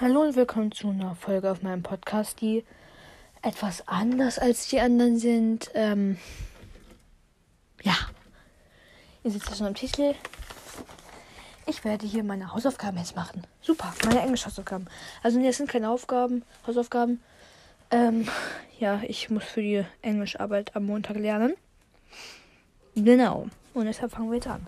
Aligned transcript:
Hallo 0.00 0.20
und 0.20 0.36
willkommen 0.36 0.70
zu 0.70 0.90
einer 0.90 1.16
Folge 1.16 1.50
auf 1.50 1.62
meinem 1.62 1.82
Podcast, 1.82 2.40
die 2.40 2.64
etwas 3.42 3.82
anders 3.88 4.38
als 4.38 4.68
die 4.68 4.78
anderen 4.78 5.18
sind. 5.18 5.72
Ähm, 5.74 6.18
ja, 7.82 7.96
ihr 9.24 9.32
seht 9.32 9.42
es 9.42 9.58
schon 9.58 9.66
am 9.66 9.74
Titel. 9.74 10.14
Ich 11.66 11.84
werde 11.84 12.06
hier 12.06 12.22
meine 12.22 12.54
Hausaufgaben 12.54 12.96
jetzt 12.96 13.16
machen. 13.16 13.44
Super, 13.60 13.92
meine 14.04 14.20
Englisch-Hausaufgaben. 14.20 14.86
Also, 15.24 15.40
nee, 15.40 15.48
das 15.48 15.56
sind 15.56 15.68
keine 15.68 15.90
Aufgaben, 15.90 16.44
Hausaufgaben. 16.64 17.20
Ähm, 17.90 18.28
ja, 18.78 19.02
ich 19.02 19.30
muss 19.30 19.42
für 19.42 19.62
die 19.62 19.84
Englischarbeit 20.02 20.76
am 20.76 20.86
Montag 20.86 21.16
lernen. 21.16 21.56
Genau. 22.94 23.48
Und 23.74 23.86
deshalb 23.86 24.12
fangen 24.12 24.30
wir 24.30 24.36
jetzt 24.36 24.46
an. 24.46 24.64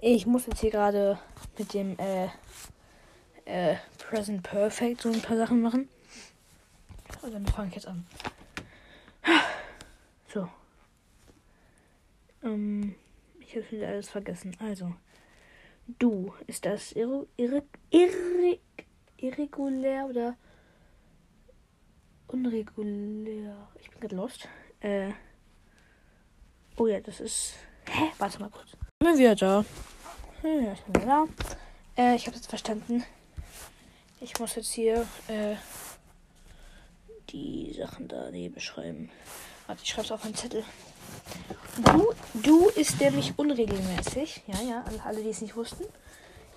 Ich 0.00 0.24
muss 0.24 0.46
jetzt 0.46 0.60
hier 0.60 0.70
gerade 0.70 1.18
mit 1.58 1.74
dem, 1.74 1.98
äh, 1.98 2.28
äh, 3.44 3.76
Present 3.98 4.42
Perfect 4.42 5.02
so 5.02 5.10
ein 5.10 5.20
paar 5.20 5.36
Sachen 5.36 5.60
machen. 5.60 5.88
Und 7.22 7.32
dann 7.32 7.46
fange 7.46 7.68
ich 7.68 7.74
jetzt 7.76 7.86
an. 7.86 8.06
So. 10.32 10.48
Ähm, 12.42 12.96
ich 13.40 13.54
habe 13.56 13.70
wieder 13.70 13.88
alles 13.88 14.10
vergessen. 14.10 14.56
Also, 14.58 14.92
du, 15.98 16.34
ist 16.46 16.66
das 16.66 16.92
irre, 16.92 17.26
irre, 17.36 17.62
irre, 17.90 18.58
irregulär 19.16 20.06
oder 20.06 20.36
unregulär? 22.26 23.68
Ich 23.80 23.90
bin 23.90 24.00
gerade 24.00 24.16
lost. 24.16 24.48
Äh, 24.80 25.12
oh 26.76 26.86
ja, 26.86 27.00
das 27.00 27.20
ist. 27.20 27.54
Hä? 27.88 28.10
Warte 28.18 28.40
mal 28.40 28.50
kurz. 28.50 28.76
Bin 28.98 29.16
wieder 29.16 29.36
da. 29.36 29.64
Ja, 30.42 30.72
ich 30.72 30.82
bin 30.82 31.02
wieder 31.02 31.06
da. 31.06 32.02
Äh, 32.02 32.16
ich 32.16 32.26
habe 32.26 32.36
jetzt 32.36 32.48
verstanden. 32.48 33.04
Ich 34.24 34.38
muss 34.38 34.54
jetzt 34.54 34.72
hier 34.72 35.06
äh, 35.28 35.56
die 37.28 37.74
Sachen 37.74 38.08
daneben 38.08 38.58
schreiben. 38.58 39.10
Warte, 39.66 39.82
ich 39.84 39.90
schreibe 39.90 40.06
es 40.06 40.12
auf 40.12 40.24
einen 40.24 40.34
Zettel. 40.34 40.64
Du, 41.84 42.10
du 42.42 42.68
ist 42.70 42.98
nämlich 43.02 43.34
unregelmäßig. 43.36 44.44
Ja, 44.46 44.62
ja, 44.62 44.84
alle, 45.04 45.22
die 45.22 45.28
es 45.28 45.42
nicht 45.42 45.54
wussten. 45.56 45.84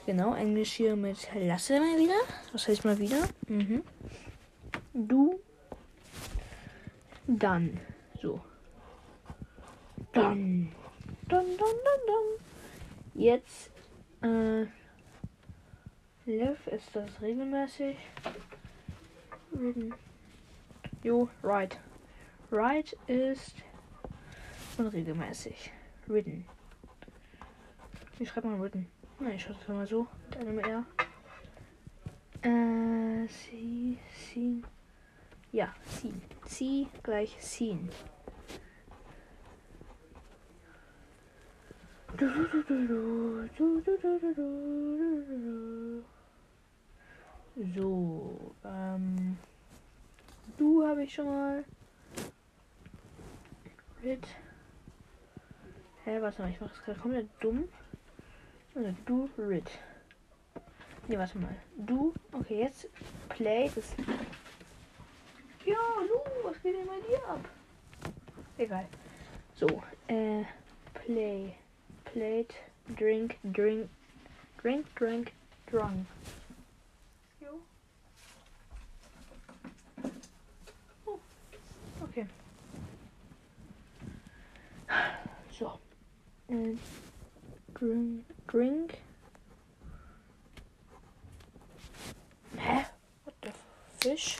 Genau, 0.05 0.33
Englisch 0.33 0.71
hier 0.71 0.95
mit 0.95 1.17
Lasse 1.35 1.77
mal 1.81 1.97
wieder. 1.99 2.15
Was 2.53 2.69
heißt 2.69 2.85
mal 2.85 2.97
wieder? 2.97 3.27
Mhm. 3.49 3.83
Du. 4.93 5.37
Dann. 7.27 7.81
So. 8.21 8.39
Dann. 10.13 10.71
Dann, 11.27 11.45
dann, 11.57 11.57
dann, 11.57 12.01
dann. 12.07 13.21
Jetzt. 13.21 13.71
Äh. 14.21 14.67
Live 16.27 16.67
ist 16.67 16.93
das 16.93 17.21
regelmäßig. 17.21 17.95
Jo, 21.01 21.29
right. 21.41 21.79
Right 22.51 22.91
ist 23.07 23.55
unregelmäßig. 24.77 25.71
Ridden. 26.09 26.45
Wie 28.17 28.25
schreibt 28.25 28.45
man 28.45 28.61
Ridden? 28.61 28.87
Na, 29.21 29.29
ich 29.29 29.41
schreibe 29.41 29.59
es 29.61 29.67
mal 29.69 29.87
so. 29.87 30.05
Mit 30.29 30.37
einem 30.37 30.59
R. 30.59 30.85
Äh, 32.41 33.27
sie, 33.27 33.97
sie. 34.11 34.63
Ja, 35.53 35.73
sie. 35.85 36.13
Sie 36.45 36.87
gleich 37.03 37.37
seen. 37.39 37.89
Du, 42.17 42.27
du, 42.27 42.47
du, 42.47 42.63
du, 42.63 42.87
du, 43.57 43.81
du, 43.81 43.81
du, 43.81 44.19
du, 44.19 44.33
du. 44.33 46.03
So, 47.57 48.53
ähm, 48.63 49.35
du 50.57 50.85
habe 50.85 51.03
ich 51.03 51.13
schon 51.13 51.25
mal. 51.25 51.65
Rit. 54.03 54.27
Hä, 56.05 56.21
warte 56.21 56.43
mal, 56.43 56.51
ich 56.51 56.61
mache 56.61 56.71
es 56.75 56.83
gerade 56.83 56.99
komplett 56.99 57.27
dumm. 57.39 57.67
Also, 58.75 58.95
du, 59.07 59.27
Rit. 59.39 59.71
Ne, 61.07 61.17
warte 61.17 61.39
mal. 61.39 61.55
Du, 61.77 62.13
okay, 62.31 62.59
jetzt 62.59 62.89
Play. 63.29 63.71
Das 63.73 63.95
ja, 65.65 65.75
du, 66.07 66.47
was 66.47 66.61
geht 66.61 66.75
denn 66.75 66.85
bei 66.85 66.99
dir 67.07 67.27
ab? 67.27 67.43
Egal. 68.59 68.87
So, 69.55 69.81
äh, 70.07 70.43
Play. 70.93 71.55
Played, 72.05 72.53
drink, 72.95 73.35
drink, 73.43 73.89
drink, 74.61 74.85
drink, 74.95 75.31
drunk. 75.65 76.07
Okay. 82.17 82.25
So. 85.51 85.79
Äh, 86.49 86.75
drink. 87.73 88.25
Drink. 88.47 88.93
Hä? 92.57 92.85
What 93.25 93.35
the 93.43 93.51
fish? 93.99 94.37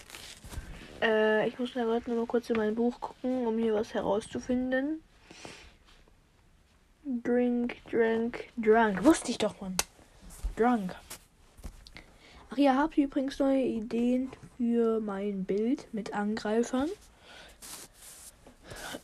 Äh, 1.02 1.48
ich 1.48 1.60
muss 1.60 1.76
mir 1.76 1.84
gerade 1.84 2.10
noch 2.10 2.18
mal 2.18 2.26
kurz 2.26 2.50
in 2.50 2.58
mein 2.58 2.76
Buch 2.76 3.00
gucken, 3.00 3.46
um 3.46 3.58
hier 3.58 3.74
was 3.74 3.94
herauszufinden. 3.94 5.04
Drink, 7.04 7.76
drink, 7.90 8.50
drunk. 8.58 9.04
Wusste 9.04 9.32
ich 9.32 9.38
doch, 9.38 9.60
Mann. 9.62 9.78
Drunk. 10.56 10.96
Ach 12.50 12.58
ja, 12.58 12.76
habt 12.76 12.98
ihr 12.98 13.06
übrigens 13.06 13.40
neue 13.40 13.64
Ideen 13.64 14.32
für 14.58 15.00
mein 15.00 15.44
Bild 15.44 15.94
mit 15.94 16.14
Angreifern? 16.14 16.90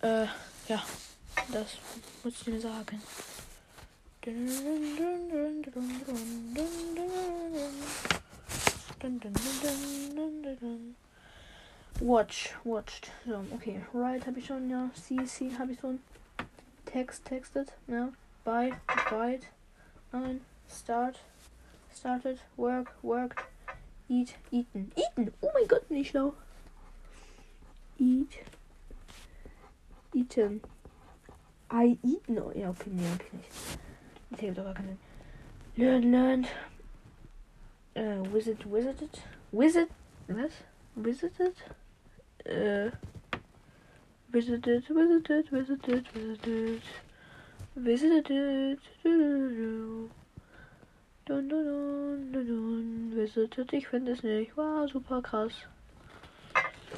Äh, 0.02 0.26
ja, 0.68 0.82
das 1.52 1.78
muss 2.24 2.42
ich 2.42 2.48
mir 2.48 2.62
sagen. 2.62 3.02
Watch, 12.00 12.54
watched. 12.64 13.12
So, 13.26 13.46
okay. 13.54 13.82
Right 13.94 14.26
habe 14.26 14.40
ich 14.40 14.46
schon, 14.46 14.70
ja. 14.70 14.90
See, 14.94 15.26
see 15.26 15.52
habe 15.58 15.74
ich 15.74 15.80
schon. 15.80 16.00
Text, 16.86 17.26
texted, 17.26 17.74
ja. 17.88 18.10
Buy, 18.44 18.74
bite. 19.10 19.48
Nein. 20.12 20.42
Start, 20.70 21.20
started. 21.94 22.40
Work, 22.58 22.92
worked. 23.02 23.44
Eat, 24.10 24.36
eaten. 24.52 24.92
Eaten! 24.96 25.34
Oh 25.42 25.50
mein 25.54 25.68
Gott, 25.68 25.90
nicht 25.90 26.12
schlau. 26.12 26.34
Eat, 27.98 28.30
eaten. 30.14 30.62
I 31.74 31.98
eaten. 32.04 32.38
Oh, 32.38 32.52
ja, 32.54 32.70
okay, 32.70 32.92
nee, 32.92 33.02
okay, 33.16 33.36
nicht. 33.36 33.50
Das 34.30 34.40
hilft 34.40 34.60
aber 34.60 34.74
keine. 34.76 34.96
Learn, 35.76 36.12
learned. 36.12 36.48
Äh, 37.96 38.22
visit, 38.32 38.64
visited. 38.72 39.10
Visit, 39.52 39.90
was? 40.28 40.52
Visited? 40.96 41.56
Äh, 42.46 42.92
visited, 44.32 44.88
visited, 44.88 45.52
visited, 45.52 46.08
visited. 46.14 46.82
Visited. 47.76 48.80
Dun, 51.26 51.50
dun, 51.50 51.50
dun, 51.50 52.32
dun, 52.32 52.48
dun. 52.48 53.12
Visited. 53.16 53.74
Ich 53.74 53.88
finde 53.88 54.12
es 54.12 54.22
nicht. 54.22 54.56
War 54.56 54.88
super 54.88 55.24
krass. 55.24 55.54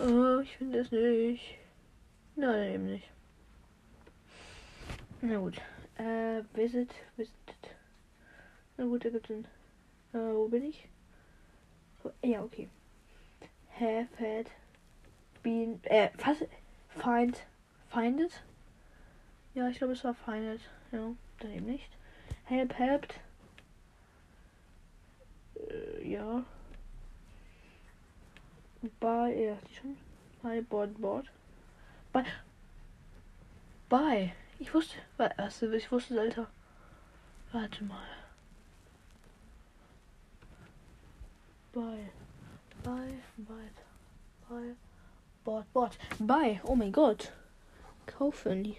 Oh, 0.06 0.40
ich 0.40 0.58
finde 0.58 0.80
es 0.80 0.92
nicht. 0.92 1.60
Nein, 2.36 2.74
eben 2.74 2.86
nicht. 2.88 3.15
Na 5.22 5.38
gut. 5.38 5.62
Äh, 5.98 6.44
visit, 6.54 6.94
visited. 7.16 7.76
Na 8.78 8.86
gut, 8.86 9.06
da 9.06 9.10
gibt 9.10 9.30
es 9.30 9.46
Äh, 10.14 10.34
wo 10.34 10.48
bin 10.48 10.64
ich? 10.64 10.88
Oh, 12.04 12.12
ja, 12.22 12.44
okay. 12.44 12.70
Have 13.80 14.08
had 14.20 14.52
been. 15.42 15.80
Äh, 15.86 16.10
was? 16.24 16.44
Find. 16.90 17.46
Finded? 17.90 18.44
Ja, 19.54 19.70
ich 19.70 19.78
glaube, 19.78 19.94
es 19.94 20.04
war 20.04 20.14
finded. 20.14 20.62
Ja, 20.92 21.14
dann 21.40 21.52
eben 21.52 21.66
nicht. 21.66 21.98
Help, 22.46 22.74
helped. 22.78 23.20
Äh, 25.70 26.08
ja. 26.08 26.46
By, 29.00 29.34
ja, 29.34 29.58
die 29.68 29.76
schon. 29.76 29.98
By, 30.42 30.62
board, 30.62 31.02
board. 31.02 31.32
Bei. 32.12 32.24
Bei. 33.90 34.34
Ich 34.60 34.74
wusste. 34.74 34.98
Was? 35.18 35.62
Ich 35.62 35.92
wusste, 35.92 36.20
Alter. 36.20 36.48
Warte 37.52 37.84
mal. 37.84 38.08
Bei. 41.74 42.10
Bei. 42.84 43.14
Bei. 43.38 43.72
Bei. 44.50 44.76
Bord. 45.44 45.74
Bord. 45.74 45.98
Bei. 46.20 46.62
Oh 46.64 46.76
mein 46.76 46.92
Gott. 46.92 47.32
Kaufen 48.06 48.64
die. 48.64 48.78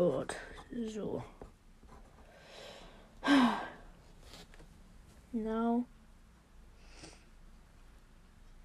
bored. 0.00 0.34
So. 0.72 1.22
Now. 5.32 5.84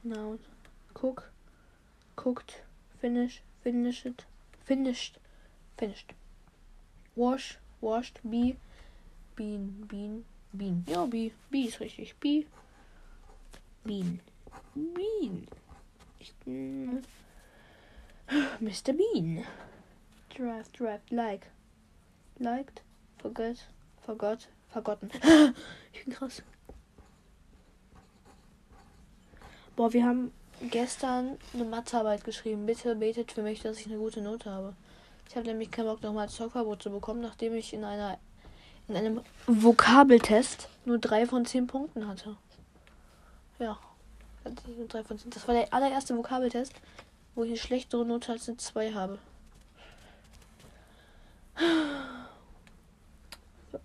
Now. 0.06 0.38
Cook. 0.94 1.32
Cooked. 2.16 2.62
Finish. 3.02 3.42
Finish 3.64 4.06
it. 4.06 4.26
Finished. 4.64 5.18
Finished. 5.78 6.14
Wash. 7.16 7.58
Washed. 7.82 8.20
Be. 8.30 8.56
Bean. 9.36 9.88
Bean. 9.90 10.24
Bean. 10.56 10.86
Ja, 10.88 11.08
Be. 11.08 11.32
Be 11.50 11.66
ist 11.66 11.80
richtig. 11.80 12.14
Be. 12.20 12.46
Bean. 13.84 14.20
Bean. 14.76 15.48
Ich, 16.20 16.36
mm, 16.46 17.02
Mr. 18.62 18.94
Bean. 18.94 19.44
Draft, 20.30 20.80
draft, 20.80 21.12
like. 21.12 21.48
Liked. 22.40 22.84
Forget. 23.18 23.68
Forgot. 24.06 24.48
Forgotten. 24.72 25.10
Ich 25.94 26.04
bin 26.06 26.14
krass. 26.14 26.44
Boah, 29.76 29.92
wir 29.92 30.06
haben 30.06 30.32
gestern 30.70 31.38
eine 31.54 31.66
Mathearbeit 31.66 32.24
geschrieben. 32.24 32.66
Bitte 32.66 32.96
betet 32.96 33.32
für 33.32 33.42
mich, 33.42 33.62
dass 33.62 33.80
ich 33.80 33.88
eine 33.88 33.98
gute 33.98 34.22
Note 34.22 34.50
habe. 34.50 34.74
Ich 35.28 35.36
habe 35.36 35.48
nämlich 35.48 35.72
keinen 35.72 35.88
Bock, 35.88 36.02
nochmal 36.02 36.30
Zockverbot 36.30 36.84
zu 36.84 36.92
bekommen, 36.92 37.22
nachdem 37.22 37.56
ich 37.56 37.74
in 37.74 37.84
einer 37.84 38.18
in 38.88 38.96
einem 38.96 39.22
Vokabeltest 39.48 40.70
nur 40.86 41.00
drei 41.00 41.26
von 41.26 41.46
zehn 41.46 41.66
Punkten 41.68 42.08
hatte. 42.08 42.38
Ja. 43.60 43.80
Das 44.44 45.48
war 45.48 45.56
der 45.56 45.74
allererste 45.74 46.16
Vokabeltest, 46.16 46.74
wo 47.34 47.44
ich 47.44 47.50
eine 47.50 47.58
schlechtere 47.58 48.06
Note 48.06 48.32
als 48.32 48.48
eine 48.48 48.58
2 48.58 48.94
habe. 48.94 49.18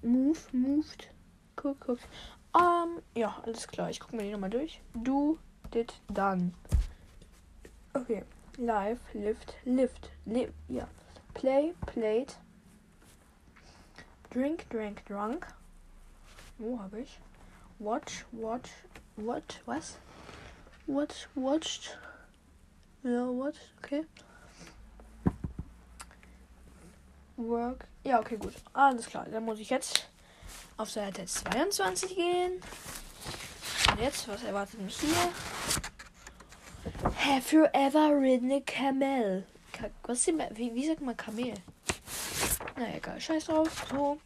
Move, 0.03 0.39
moved. 0.53 1.09
Guck, 1.57 1.81
guck. 1.81 1.99
Ähm, 2.55 3.03
ja, 3.15 3.41
alles 3.45 3.67
klar. 3.69 3.89
Ich 3.89 4.01
gucke 4.01 4.17
mir 4.17 4.25
die 4.25 4.33
nochmal 4.33 4.51
durch. 4.51 4.81
Du, 4.93 5.39
did, 5.71 5.93
done. 6.13 6.53
Okay. 7.95 8.23
Live, 8.59 8.99
lift, 9.15 9.55
lift. 9.65 10.11
Live, 10.27 10.53
ja. 10.69 10.87
Play, 11.35 11.73
played. 11.87 12.35
Drink, 14.31 14.69
drank, 14.69 15.05
drunk. 15.07 15.47
Wo 16.59 16.79
habe 16.79 17.01
ich? 17.01 17.19
Watch, 17.79 18.25
watch, 18.33 18.71
watch, 19.17 19.61
was? 19.65 19.97
Watch, 20.87 21.27
watched. 21.35 21.97
Ja, 23.03 23.27
watch, 23.27 23.57
okay. 23.79 24.05
Work. 27.37 27.87
Ja, 28.05 28.21
okay, 28.21 28.37
gut. 28.37 28.55
Alles 28.75 29.07
klar. 29.07 29.27
Dann 29.31 29.45
muss 29.45 29.59
ich 29.59 29.71
jetzt 29.71 30.07
auf 30.77 30.91
Seite 30.91 31.25
22 31.25 32.15
gehen. 32.15 32.61
Und 33.91 34.01
jetzt, 34.01 34.29
was 34.29 34.43
erwartet 34.43 34.81
mich 34.81 35.01
hier? 35.01 35.33
Have 37.21 37.53
you 37.53 37.67
ever 37.75 38.19
ridden 38.19 38.51
a 38.51 38.63
camel? 38.63 39.45
Ka 39.73 39.91
was 40.07 40.21
ist 40.21 40.29
denn, 40.29 40.41
wie, 40.57 40.75
wie 40.75 40.87
sagt 40.87 41.03
man 41.03 41.15
Kamel? 41.15 41.53
Na 42.79 42.97
egal, 42.97 43.21
scheiß 43.21 43.45
drauf. 43.45 43.87
So. 43.91 44.19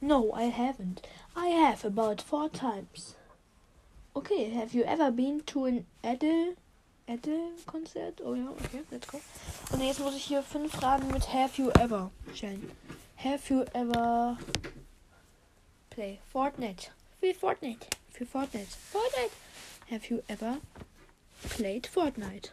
No, 0.00 0.32
I 0.34 0.50
haven't. 0.50 1.02
I 1.36 1.50
have 1.50 1.84
about 1.84 2.20
four 2.20 2.48
times. 2.48 3.14
Okay, 4.16 4.50
have 4.50 4.74
you 4.74 4.82
ever 4.82 5.12
been 5.12 5.42
to 5.42 5.66
an 5.66 5.86
Adele, 6.02 6.56
Adele 7.06 7.52
Konzert? 7.66 8.20
Oh 8.20 8.34
ja, 8.34 8.50
okay, 8.50 8.82
let's 8.90 9.06
go. 9.06 9.20
Und 9.70 9.80
jetzt 9.80 10.00
muss 10.00 10.16
ich 10.16 10.24
hier 10.24 10.42
fünf 10.42 10.72
Fragen 10.72 11.06
mit 11.12 11.32
Have 11.32 11.56
you 11.56 11.70
ever 11.78 12.10
stellen. 12.34 12.68
Have 13.14 13.48
you 13.48 13.64
ever 13.74 14.36
play 15.90 16.18
Fortnite? 16.32 16.90
Für 17.20 17.32
Fortnite. 17.32 17.86
Für 18.10 18.26
Fortnite. 18.26 18.76
Fortnite. 18.90 19.30
Have 19.88 20.08
you 20.10 20.20
ever 20.26 20.58
played 21.48 21.86
Fortnite? 21.86 22.50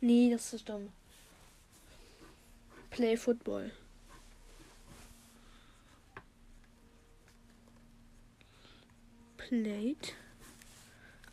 Nee, 0.00 0.30
das 0.30 0.52
ist 0.52 0.68
dumm. 0.68 0.92
Play 2.90 3.16
Football. 3.16 3.72
Played 9.36 10.14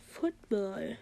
Football. 0.02 0.98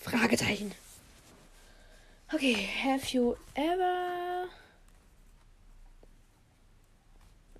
Fragezeichen. 0.00 0.72
Okay, 2.32 2.54
have 2.54 3.12
you 3.12 3.36
ever. 3.54 4.48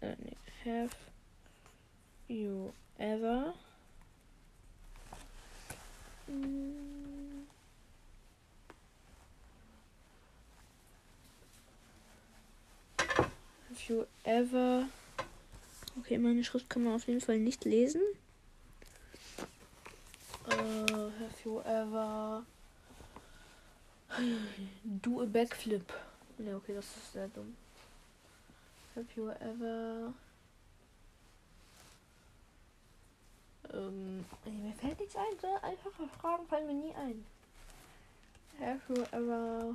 Äh, 0.00 0.16
nee, 0.18 0.36
have 0.64 0.96
you 2.28 2.72
ever. 2.98 3.54
Mm, 6.30 7.44
Have 13.74 13.88
you 13.88 14.06
ever. 14.24 14.88
Okay, 15.98 16.18
meine 16.18 16.44
Schrift 16.44 16.70
kann 16.70 16.84
man 16.84 16.94
auf 16.94 17.06
jeden 17.06 17.20
Fall 17.20 17.38
nicht 17.38 17.64
lesen. 17.64 18.00
Uh, 20.46 21.10
have 21.18 21.34
you 21.44 21.60
ever 21.62 22.44
do 24.84 25.22
a 25.22 25.26
backflip? 25.26 25.92
Ne, 26.38 26.54
okay, 26.54 26.74
das 26.74 26.84
ist 26.84 27.12
sehr 27.12 27.28
dumm. 27.28 27.56
Have 28.94 29.06
you 29.16 29.30
ever 29.30 30.12
ähm, 33.72 34.24
mir 34.44 34.74
fällt 34.74 34.98
nichts 34.98 35.16
ein. 35.16 35.38
So 35.40 35.48
einfache 35.62 36.08
Fragen 36.20 36.46
fallen 36.46 36.66
mir 36.66 36.74
nie 36.74 36.94
ein. 36.94 37.24
Have 38.60 38.80
you 38.88 39.02
ever 39.12 39.74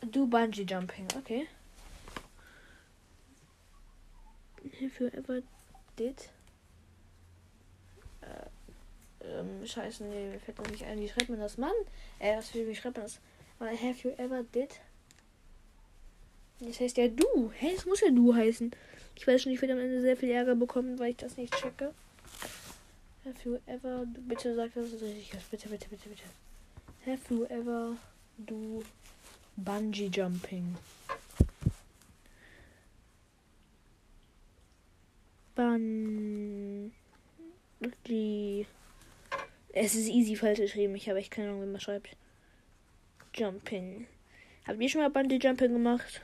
do 0.00 0.26
bungee 0.26 0.64
jumping? 0.64 1.06
Okay. 1.16 1.46
Have 4.80 5.04
you 5.04 5.06
ever 5.08 5.42
did 5.96 6.30
ähm, 9.26 9.66
scheiße, 9.66 10.04
nee, 10.04 10.28
mir 10.28 10.40
fällt 10.40 10.58
noch 10.58 10.70
nicht 10.70 10.84
ein. 10.84 11.00
Wie 11.00 11.08
schreibt 11.08 11.28
man 11.28 11.40
das? 11.40 11.58
Mann! 11.58 11.72
Äh, 12.18 12.36
was, 12.36 12.54
wie 12.54 12.74
schreibt 12.74 12.96
man 12.96 13.06
das? 13.06 13.20
Have 13.60 14.08
you 14.08 14.10
ever 14.16 14.42
did? 14.42 14.80
Das 16.60 16.80
heißt 16.80 16.96
ja 16.96 17.08
du. 17.08 17.50
Hä, 17.54 17.72
das 17.74 17.84
muss 17.86 18.00
ja 18.00 18.10
du 18.10 18.34
heißen. 18.34 18.70
Ich 19.14 19.26
weiß 19.26 19.42
schon, 19.42 19.52
ich 19.52 19.60
werde 19.60 19.74
am 19.74 19.80
Ende 19.80 20.00
sehr 20.00 20.16
viel 20.16 20.30
Ärger 20.30 20.54
bekommen, 20.54 20.98
weil 20.98 21.10
ich 21.10 21.16
das 21.16 21.36
nicht 21.36 21.54
checke. 21.54 21.92
Have 23.24 23.36
you 23.44 23.58
ever... 23.66 24.06
Bitte 24.28 24.54
sag, 24.54 24.72
dass 24.74 24.92
es 24.92 25.02
richtig 25.02 25.34
ist. 25.34 25.50
Bitte, 25.50 25.68
bitte, 25.68 25.88
bitte, 25.88 26.08
bitte. 26.08 26.22
Have 27.04 27.34
you 27.34 27.44
ever 27.46 27.96
do 28.38 28.82
Bungee 29.56 30.08
Jumping? 30.08 30.76
Bungee... 35.54 36.92
Es 39.72 39.94
ist 39.94 40.08
easy 40.08 40.36
falsch 40.36 40.60
geschrieben. 40.60 40.94
Ich 40.94 41.08
habe 41.08 41.18
echt 41.18 41.30
keine 41.30 41.48
Ahnung, 41.48 41.62
wie 41.62 41.72
man 41.72 41.80
schreibt. 41.80 42.16
Jumping. 43.34 44.06
Habt 44.66 44.80
ihr 44.80 44.88
schon 44.88 45.02
mal 45.02 45.10
Bungee 45.10 45.38
Jumping 45.38 45.72
gemacht? 45.72 46.22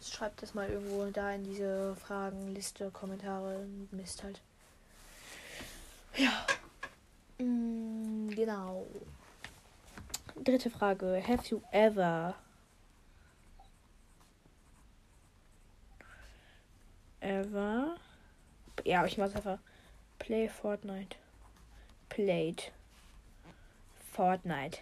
Schreibt 0.00 0.42
das 0.42 0.54
mal 0.54 0.68
irgendwo 0.68 1.06
da 1.10 1.32
in 1.32 1.44
diese 1.44 1.94
Fragenliste, 1.96 2.90
Kommentare, 2.90 3.66
Mist 3.90 4.22
halt. 4.22 4.40
Ja. 6.16 6.46
Mm, 7.38 8.28
genau. 8.30 8.86
Dritte 10.42 10.70
Frage. 10.70 11.22
Have 11.26 11.46
you 11.48 11.60
ever 11.72 12.34
ever 17.20 17.96
ja, 18.84 19.04
ich 19.04 19.18
mach's 19.18 19.34
einfach. 19.34 19.58
Play 20.18 20.48
Fortnite 20.48 21.16
played 22.08 22.72
Fortnite. 24.12 24.78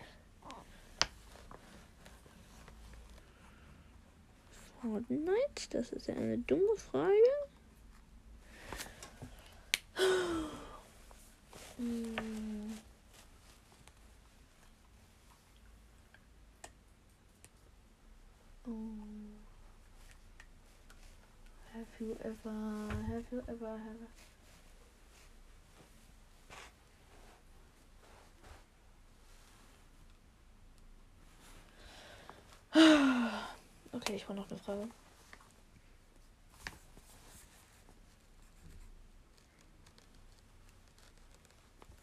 Fortnite? 4.81 5.69
Das 5.71 5.91
ist 5.91 6.07
ja 6.07 6.15
eine 6.15 6.39
dumme 6.39 6.77
Frage. 6.77 7.13
Hm. 11.79 12.73
Oh. 18.67 18.73
Have 21.73 21.87
you 22.01 22.17
ever, 22.25 22.89
have 23.09 23.25
you 23.31 23.43
ever, 23.47 23.79
Okay, 34.07 34.15
ich 34.15 34.25
brauche 34.25 34.37
noch 34.37 34.49
eine 34.49 34.61
Frage. 34.61 34.89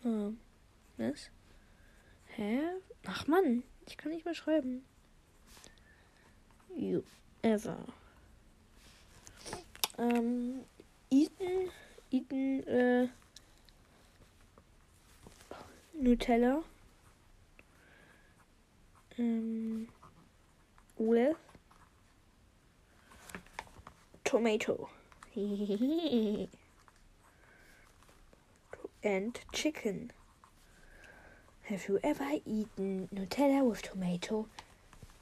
Hm. 0.02 0.38
Was? 0.98 1.30
Hä? 2.36 2.60
Ach 3.06 3.26
Mann, 3.28 3.64
ich 3.86 3.96
kann 3.96 4.12
nicht 4.12 4.26
mehr 4.26 4.36
schreiben. 4.36 4.84
You 6.76 7.04
ever. 7.42 7.78
Ähm, 9.98 10.66
eaten, 11.10 11.72
eaten, 12.12 12.68
äh, 12.68 13.08
Nutella. 15.94 16.64
Ähm, 19.18 19.88
with 20.98 21.38
tomato. 24.34 24.90
and 29.04 29.40
chicken. 29.52 30.12
Have 31.66 31.88
you 31.88 32.00
ever 32.04 32.40
eaten 32.44 33.10
Nutella 33.14 33.64
with 33.64 33.84
tomato 33.84 34.48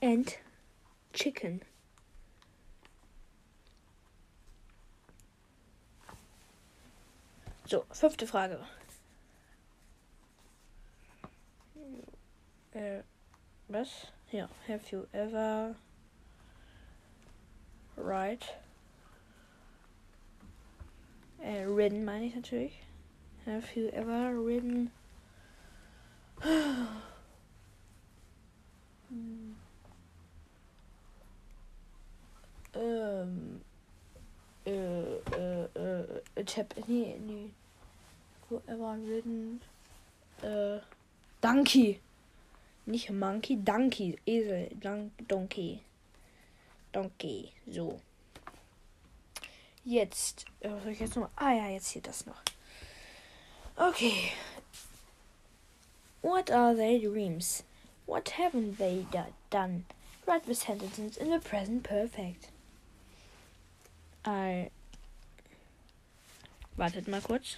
and 0.02 0.34
chicken? 1.12 1.62
So, 7.66 7.84
fünfte 7.94 8.26
Frage. 8.26 8.60
Äh, 12.74 13.02
was? 13.68 14.08
Ja, 14.32 14.48
have 14.68 14.90
you 14.94 15.06
ever 15.14 15.76
ride 17.98 18.46
äh, 21.42 21.64
ridden 21.64 22.06
meine 22.06 22.26
ich 22.26 22.36
natürlich. 22.36 22.80
Have 23.46 23.68
you 23.80 23.88
ever 23.90 24.32
ridden 24.46 24.92
ähm, 32.74 33.62
äh, 34.66 34.72
äh, 34.72 35.64
äh, 35.76 36.22
ich 36.36 36.58
hab, 36.58 36.88
nee, 36.88 37.20
nee. 37.26 37.50
Whoever 38.50 38.98
ridden, 39.08 39.62
äh, 40.42 40.80
Donkey. 41.42 42.00
Nicht 42.86 43.12
Monkey, 43.12 43.64
Donkey, 43.64 44.18
Esel, 44.26 44.70
Don 44.80 45.12
Donkey. 45.28 45.82
Donkey, 46.92 47.52
so. 47.68 48.00
Jetzt, 49.84 50.46
äh, 50.60 50.70
was 50.70 50.84
soll 50.84 50.92
ich 50.92 51.00
jetzt 51.00 51.16
noch? 51.16 51.30
Ah 51.36 51.54
ja, 51.54 51.70
jetzt 51.70 51.90
hier 51.90 52.02
das 52.02 52.26
noch. 52.26 52.42
Okay. 53.76 54.32
What 56.22 56.52
are 56.52 56.76
their 56.76 57.00
dreams? 57.00 57.64
What 58.06 58.34
haven't 58.38 58.78
they 58.78 59.08
done? 59.50 59.86
Write 60.28 60.46
the 60.46 60.54
sentences 60.54 61.18
in 61.18 61.32
the 61.32 61.40
present 61.40 61.84
perfect. 61.84 62.50
I. 64.26 64.70
Wartet 66.78 67.08
mal 67.08 67.22
kurz. 67.22 67.58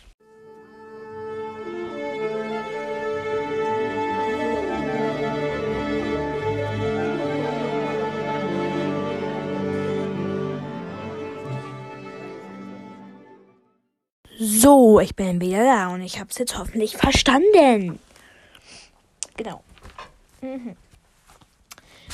So, 14.40 15.00
ich 15.00 15.16
bin 15.16 15.40
wieder 15.42 15.64
da 15.64 15.94
und 15.94 16.02
ich 16.02 16.20
habe 16.20 16.30
es 16.30 16.38
jetzt 16.38 16.58
hoffentlich 16.58 16.98
verstanden. 16.98 18.00
Genau. 19.38 19.64
Mhm. 20.42 20.76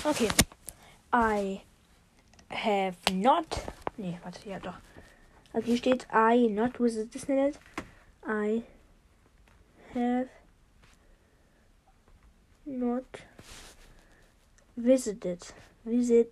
Okay. 0.03 0.27
I 1.13 1.61
have 2.49 2.97
not. 3.13 3.61
Nee, 3.97 4.19
warte, 4.23 4.49
ja 4.49 4.59
doch. 4.59 4.75
Also 5.53 5.67
hier 5.67 5.77
steht 5.77 6.07
I 6.13 6.47
not 6.49 6.79
with 6.79 7.09
Disneyland. 7.09 7.57
I 8.27 8.63
have 9.93 10.27
not 12.65 13.05
visited. 14.75 15.53
Visited. 15.83 16.29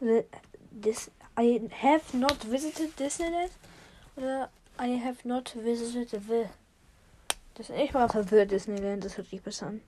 This 0.00 1.10
I 1.38 1.60
have 1.82 2.16
not 2.16 2.44
visited 2.44 2.96
Disneyland. 2.98 3.50
Oder 4.16 4.50
I 4.78 4.98
have 4.98 5.26
not 5.26 5.54
visited 5.54 6.10
the. 6.10 6.48
Das 7.54 7.68
ist 7.68 7.76
echt 7.76 7.94
mal 7.94 8.08
verwirrt 8.08 8.50
Disneyland, 8.50 9.04
das 9.04 9.16
hört 9.16 9.28
sich 9.28 9.42
besser 9.42 9.66
an. 9.66 9.80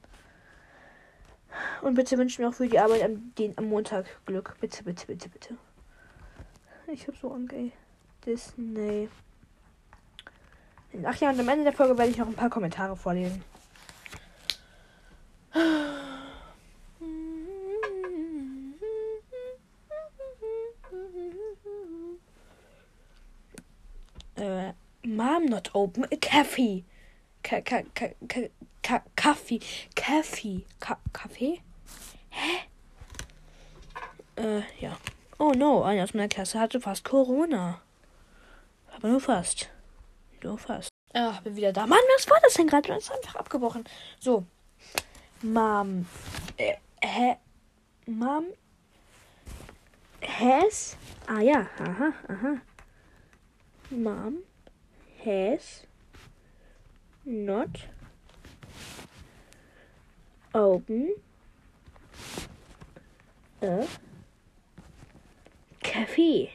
Und 1.83 1.95
bitte 1.95 2.19
wünschen 2.19 2.43
mir 2.43 2.49
auch 2.49 2.55
für 2.55 2.69
die 2.69 2.79
Arbeit 2.79 3.03
am, 3.03 3.33
den, 3.39 3.57
am 3.57 3.67
Montag 3.69 4.07
Glück. 4.27 4.57
Bitte, 4.61 4.83
bitte, 4.85 5.07
bitte, 5.07 5.29
bitte. 5.29 5.57
Ich 6.87 7.07
hab 7.07 7.17
so 7.17 7.33
Angst, 7.33 7.53
ey. 7.53 7.73
Disney. 8.25 9.09
Ach 11.05 11.17
ja, 11.17 11.31
und 11.31 11.41
am 11.41 11.49
Ende 11.49 11.65
der 11.65 11.73
Folge 11.73 11.97
werde 11.97 12.11
ich 12.11 12.19
noch 12.19 12.27
ein 12.27 12.35
paar 12.35 12.51
Kommentare 12.51 12.97
vorlesen. 12.97 13.43
Äh, 24.37 24.73
Mom 25.05 25.42
not 25.53 25.71
open 25.75 26.07
a 26.11 26.17
cafe. 26.17 26.85
Ka 27.43 27.61
ka 27.61 27.83
ka 27.95 28.07
ka 28.29 28.41
ka 28.83 29.03
Kaffee. 29.15 29.61
Kaffee. 29.95 30.65
Ka 30.81 30.97
Kaffee? 31.13 31.63
Hä? 32.31 32.69
Äh, 34.37 34.63
ja. 34.81 34.97
Oh 35.39 35.53
no, 35.53 35.83
einer 35.83 36.03
aus 36.05 36.15
meiner 36.15 36.29
Klasse 36.29 36.59
hatte 36.59 36.81
fast 36.81 37.05
Corona. 37.05 37.81
Aber 38.95 39.09
nur 39.09 39.21
fast. 39.21 39.69
Nur 40.43 40.59
fast. 40.59 40.89
Ach, 41.15 41.43
bin 41.43 41.57
wieder 41.57 41.73
da. 41.73 41.87
Mann, 41.87 41.99
was 42.17 42.29
war 42.31 42.39
das 42.43 42.55
denn 42.55 42.67
gerade? 42.67 42.89
Du 42.89 42.95
hast 42.95 43.13
einfach 43.13 43.37
abgebrochen. 43.37 43.85
So. 44.19 44.45
Mom. 45.43 46.07
Äh, 46.57 46.77
hä? 47.03 47.37
Mom. 48.07 48.47
Has. 50.23 50.97
Ah 51.27 51.41
ja, 51.41 51.67
aha, 51.79 52.13
aha. 52.29 52.61
Mom 53.91 54.43
has 55.25 55.87
not 57.25 57.87
open 60.55 61.15
a 63.63 63.87
cafe. 65.83 66.51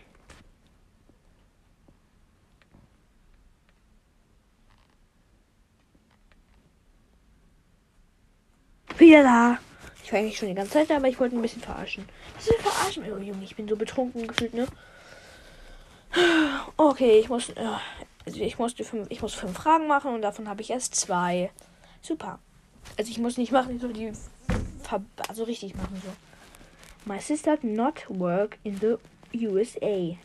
Wieder 8.98 9.24
da. 9.24 9.60
Ich 10.04 10.12
war 10.12 10.20
eigentlich 10.20 10.38
schon 10.38 10.48
die 10.48 10.56
ganze 10.56 10.72
Zeit 10.72 10.90
da, 10.90 10.98
aber 10.98 11.08
ich 11.08 11.20
wollte 11.20 11.36
ein 11.36 11.42
bisschen 11.42 11.62
verarschen. 11.62 12.08
Was 12.36 12.48
ist 12.48 12.62
verarschen? 12.62 13.04
Oh 13.04 13.18
Junge, 13.18 13.44
ich 13.44 13.56
bin 13.56 13.68
so 13.68 13.76
betrunken 13.76 14.28
gefühlt, 14.28 14.54
ne? 14.54 14.68
Okay, 16.78 17.20
ich 17.20 17.30
muss, 17.30 17.52
also 18.28 18.42
ich 18.42 18.60
musste 18.60 18.84
fünf, 18.84 19.08
ich 19.10 19.22
muss 19.22 19.34
fünf 19.34 19.56
Fragen 19.56 19.88
machen 19.88 20.14
und 20.14 20.22
davon 20.22 20.50
habe 20.50 20.62
ich 20.62 20.70
erst 20.70 20.96
zwei. 20.96 21.50
Super. 22.02 22.40
Also 22.98 23.10
ich 23.10 23.20
muss 23.20 23.38
nicht 23.38 23.54
machen, 23.54 23.80
so 23.80 23.88
die, 23.88 24.12
also 25.30 25.44
richtig 25.46 25.76
machen 25.76 26.02
so. 26.04 26.12
My 27.06 27.22
sister 27.22 27.58
not 27.62 28.04
work 28.10 28.58
in 28.64 28.78
the 28.82 28.98
USA. 29.48 30.18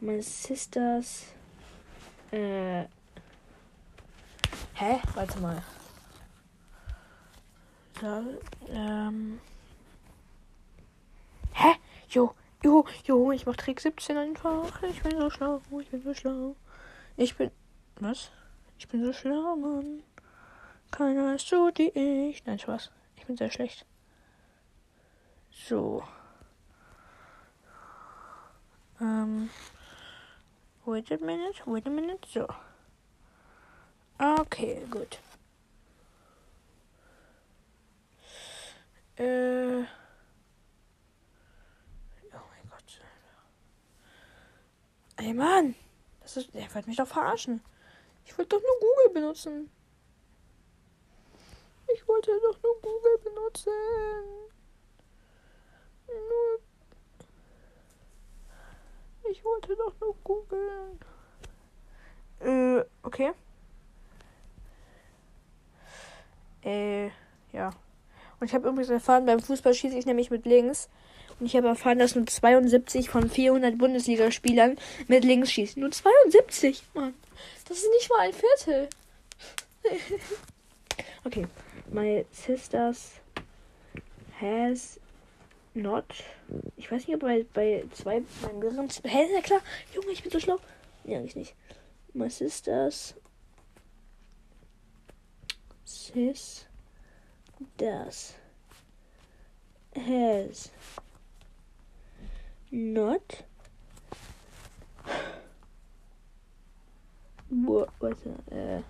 My 0.00 0.22
sister's, 0.22 1.24
äh, 2.30 2.84
hä? 4.74 5.00
Warte 5.14 5.38
mal. 5.40 5.62
So, 8.00 8.22
ähm, 8.72 9.38
hä? 11.52 11.74
Jo, 12.08 12.34
Jo, 12.64 12.84
jo, 13.04 13.30
ich 13.32 13.46
mach 13.46 13.54
Trick 13.54 13.80
17 13.80 14.16
einfach. 14.16 14.82
Ich 14.82 15.02
bin 15.02 15.16
so 15.18 15.30
schlau, 15.30 15.60
ich 15.80 15.88
bin 15.88 16.02
so 16.02 16.14
schlau. 16.14 16.56
Ich 17.16 17.36
bin. 17.36 17.50
Was? 17.98 18.30
Ich 18.78 18.88
bin 18.88 19.02
so 19.02 19.12
schlau, 19.12 19.56
Mann. 19.56 20.02
Keiner 20.90 21.34
ist 21.34 21.48
so 21.48 21.70
wie 21.76 21.88
ich. 21.88 22.44
Nein, 22.44 22.58
Spaß. 22.58 22.90
Ich 23.16 23.26
bin 23.26 23.36
sehr 23.36 23.50
schlecht. 23.50 23.86
So. 25.50 26.02
Ähm. 29.00 29.50
Wait 30.84 31.10
a 31.10 31.16
minute, 31.16 31.62
wait 31.66 31.86
a 31.86 31.90
minute. 31.90 32.28
So. 32.28 32.46
Okay, 34.18 34.86
gut. 34.90 35.18
Äh. 39.16 39.82
Oh 42.32 42.46
mein 42.50 42.70
Gott. 42.70 43.00
Ey 45.16 45.32
Mann. 45.32 45.74
Das 46.26 46.36
ist, 46.36 46.52
der 46.52 46.74
wollte 46.74 46.88
mich 46.88 46.96
doch 46.96 47.06
verarschen. 47.06 47.62
Ich 48.24 48.36
wollte 48.36 48.56
doch 48.56 48.60
nur 48.60 48.80
Google 48.80 49.14
benutzen. 49.14 49.70
Ich 51.94 52.08
wollte 52.08 52.32
doch 52.42 52.60
nur 52.64 52.80
Google 52.82 53.18
benutzen. 53.22 53.70
Nur. 56.08 56.60
Ich 59.30 59.44
wollte 59.44 59.76
doch 59.76 59.94
nur 60.00 60.16
googeln. 60.24 60.98
Äh, 62.40 62.84
okay. 63.04 63.32
Äh, 66.64 67.10
ja. 67.52 67.70
Und 68.40 68.48
ich 68.48 68.52
habe 68.52 68.66
übrigens 68.68 68.90
erfahren, 68.90 69.26
beim 69.26 69.38
Fußball 69.38 69.74
schieße 69.74 69.96
ich 69.96 70.06
nämlich 70.06 70.32
mit 70.32 70.44
links. 70.44 70.88
Und 71.38 71.46
ich 71.46 71.56
habe 71.56 71.68
erfahren, 71.68 71.98
dass 71.98 72.14
nur 72.14 72.26
72 72.26 73.10
von 73.10 73.28
400 73.28 73.76
Bundesligaspielern 73.76 74.78
mit 75.06 75.24
links 75.24 75.52
schießen. 75.52 75.80
Nur 75.80 75.90
72, 75.90 76.82
Mann. 76.94 77.14
Das 77.68 77.78
ist 77.78 77.90
nicht 77.90 78.08
mal 78.10 78.20
ein 78.20 78.32
Viertel. 78.32 78.88
okay. 81.24 81.46
My 81.90 82.24
sisters 82.32 83.12
has 84.40 84.98
not. 85.74 86.04
Ich 86.76 86.90
weiß 86.90 87.06
nicht, 87.06 87.14
ob 87.14 87.20
bei, 87.20 87.44
bei 87.52 87.84
zwei, 87.92 88.22
bei 88.42 88.52
mehreren. 88.54 88.88
Hä, 89.04 89.32
ja 89.32 89.40
klar. 89.40 89.60
Junge, 89.94 90.10
ich 90.10 90.22
bin 90.22 90.32
so 90.32 90.40
schlau. 90.40 90.58
Ja, 91.04 91.18
eigentlich 91.18 91.36
nicht. 91.36 91.54
My 92.12 92.30
sisters. 92.30 93.14
Sis. 95.84 96.66
Das. 97.76 98.34
Has. 99.94 100.70
Not. 102.70 103.42
What 107.48 107.90
was 108.00 108.18
it? 108.26 108.84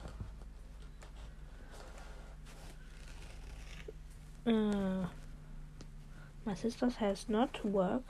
Uh, 4.46 4.50
uh, 4.50 5.06
my 6.44 6.54
sister's 6.54 6.96
has 6.96 7.28
not 7.28 7.64
worked. 7.64 8.08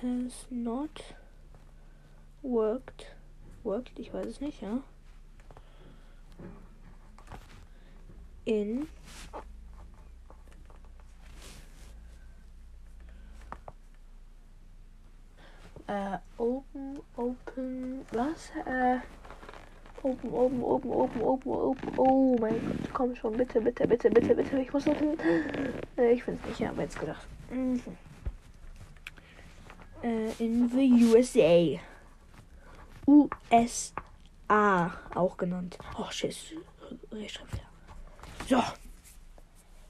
Has 0.00 0.46
not 0.50 1.02
worked. 2.42 3.06
Worked, 3.64 3.98
ich 3.98 4.12
weiß 4.12 4.26
es 4.26 4.40
nicht, 4.40 4.60
ja. 4.62 4.82
In 8.44 8.88
Äh, 15.86 16.18
open, 16.38 17.00
open, 17.16 18.06
was? 18.12 18.50
Äh, 18.66 19.00
open, 20.02 20.32
open, 20.32 20.62
open, 20.62 20.90
open, 20.90 21.22
open, 21.22 21.52
open. 21.52 21.92
Oh 21.98 22.36
mein 22.40 22.58
Gott, 22.60 22.92
komm 22.94 23.14
schon, 23.14 23.36
bitte, 23.36 23.60
bitte, 23.60 23.86
bitte, 23.86 24.10
bitte, 24.10 24.34
bitte. 24.34 24.58
Ich 24.60 24.72
muss 24.72 24.86
noch 24.86 24.96
hin. 24.96 25.18
Äh, 25.98 26.12
ich 26.12 26.24
finde 26.24 26.40
es 26.42 26.48
nicht, 26.48 26.60
ja, 26.60 26.70
aber 26.70 26.82
jetzt 26.82 26.98
gedacht. 26.98 27.26
Mhm. 27.50 27.82
Äh, 30.02 30.30
in 30.38 30.70
the 30.70 31.04
USA. 31.04 31.80
USA 33.06 34.90
auch 35.14 35.36
genannt. 35.36 35.78
Oh, 35.98 36.10
shit. 36.10 36.34
So. 38.48 38.62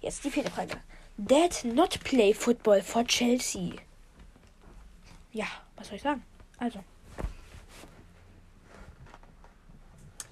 Jetzt 0.00 0.24
die 0.24 0.30
vierte 0.30 0.50
Frage. 0.50 0.76
Did 1.16 1.64
not 1.64 1.98
play 2.02 2.34
football 2.34 2.82
for 2.82 3.04
Chelsea. 3.04 3.74
Ja, 5.32 5.46
was 5.76 5.88
soll 5.88 5.96
ich 5.96 6.02
sagen? 6.02 6.22
Also. 6.58 6.80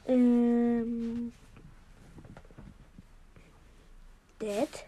Ähm. 0.07 1.33
That 4.38 4.87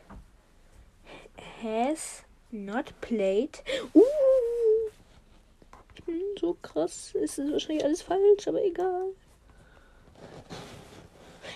has 1.63 2.25
not 2.51 2.93
played. 3.01 3.63
Uh! 3.95 4.03
Ich 5.95 6.05
bin 6.05 6.21
so 6.41 6.55
krass. 6.61 7.15
Es 7.15 7.39
ist 7.39 7.53
wahrscheinlich 7.53 7.85
alles 7.85 8.03
falsch, 8.03 8.49
aber 8.49 8.63
egal. 8.65 9.15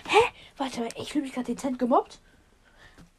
Hä? 0.07 0.17
Warte 0.57 0.81
mal, 0.81 0.89
ich 0.95 1.11
fühle 1.11 1.25
mich 1.25 1.33
gerade 1.33 1.53
dezent 1.53 1.77
gemobbt. 1.77 2.19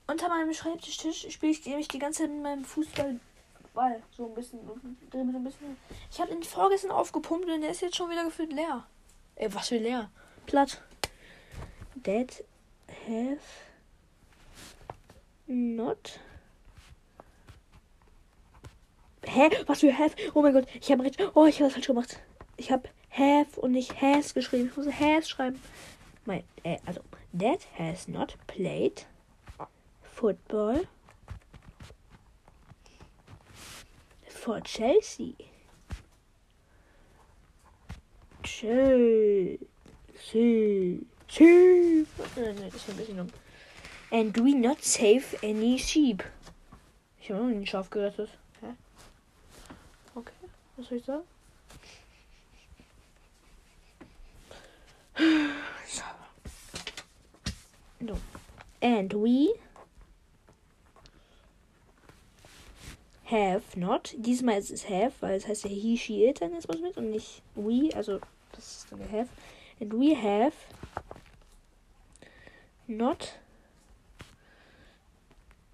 Unter 0.07 0.29
meinem 0.29 0.53
Schreibtischtisch 0.53 1.31
spiele 1.31 1.53
ich 1.53 1.65
nämlich 1.67 1.89
die 1.89 1.99
ganze 1.99 2.23
Zeit 2.23 2.31
mit 2.31 2.43
meinem 2.43 2.65
Fußball 2.65 3.21
Ball. 3.75 4.03
So 4.17 4.27
ein 4.27 4.35
bisschen. 4.35 4.61
So 4.67 4.73
ein 5.19 5.45
bisschen. 5.45 5.77
Ich 6.11 6.21
habe 6.21 6.31
den 6.31 6.43
vorgestern 6.43 6.91
aufgepumpt 6.91 7.49
und 7.49 7.61
der 7.61 7.71
ist 7.71 7.81
jetzt 7.81 7.97
schon 7.97 8.11
wieder 8.11 8.25
gefühlt 8.25 8.53
leer. 8.53 8.87
Ey, 9.37 9.53
was 9.55 9.69
für 9.69 9.79
leer? 9.79 10.11
Platt. 10.47 10.83
That 12.03 12.45
have 13.07 13.41
not. 15.47 16.21
Hä? 19.25 19.51
Was 19.67 19.81
für 19.81 19.97
have? 19.97 20.17
Oh 20.35 20.43
mein 20.43 20.53
Gott, 20.53 20.67
ich 20.81 20.91
habe 20.91 21.05
recht. 21.05 21.19
Oh, 21.35 21.47
ich 21.47 21.57
habe 21.57 21.65
das 21.65 21.75
falsch 21.75 21.87
gemacht. 21.87 22.21
Ich 22.57 22.71
habe 22.71 22.89
have 23.11 23.61
und 23.61 23.73
nicht 23.73 24.01
has 24.01 24.35
geschrieben. 24.35 24.69
Ich 24.69 24.77
muss 24.77 24.87
has 24.87 25.29
schreiben. 25.29 25.61
Mein, 26.25 26.45
äh, 26.65 26.79
also, 26.87 27.01
that 27.39 27.67
has 27.79 28.09
not 28.09 28.37
played 28.47 29.07
football 30.03 30.87
for 34.41 34.59
Chelsea. 34.61 35.37
Chelsea. 38.43 39.59
Dumm. 41.29 42.07
And 44.11 44.37
we 44.39 44.55
not 44.55 44.83
save 44.83 45.35
any 45.43 45.77
sheep. 45.77 46.23
Ich 47.21 47.31
habe 47.31 47.43
noch 47.43 47.51
nie 47.51 47.57
ein 47.57 47.67
Schaf 47.67 47.91
gerettet. 47.91 48.31
Hä? 48.63 48.75
Okay, 50.15 50.33
was 50.77 50.89
soll 50.89 50.99
ich 50.99 51.05
sagen? 51.05 51.25
No. 58.01 58.17
And 58.81 59.13
we 59.13 59.53
have 63.31 63.79
not. 63.79 64.15
Diesmal 64.17 64.59
ist 64.59 64.71
es 64.71 64.89
have, 64.89 65.13
weil 65.21 65.37
es 65.37 65.47
heißt 65.47 65.65
ja 65.65 65.71
he, 65.71 65.97
she, 65.97 66.27
it, 66.27 66.41
dann 66.41 66.55
ist 66.55 66.69
was 66.69 66.81
mit 66.81 66.97
und 66.97 67.11
nicht 67.11 67.43
we. 67.55 67.95
Also, 67.95 68.21
das 68.53 68.67
ist 68.67 68.87
dann 68.93 69.01
have. 69.11 69.29
And 69.81 69.93
we 69.93 70.15
have 70.15 70.53
not 72.87 73.39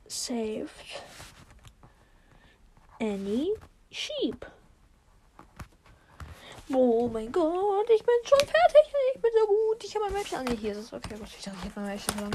saved 0.07 1.03
any 3.01 3.55
sheep. 3.91 4.47
Oh 6.73 7.09
mein 7.09 7.31
Gott, 7.31 7.89
ich 7.95 8.05
bin 8.05 8.15
schon 8.25 8.41
fertig. 8.41 8.93
Ich 9.15 9.21
bin 9.21 9.31
so 9.41 9.47
gut. 9.47 9.85
Ich 9.85 9.95
habe 9.95 10.07
mein 10.07 10.15
Mädchen. 10.15 10.39
Ah, 10.39 10.43
nee, 10.43 10.57
hier 10.57 10.73
ist 10.73 10.79
es. 10.79 10.93
Okay, 10.93 11.15
gut. 11.17 11.29
Ich 11.29 11.45
dachte, 11.45 11.59
ich 11.63 11.71
habe 11.71 11.81
mein 11.81 11.95
Mädchen. 11.95 12.31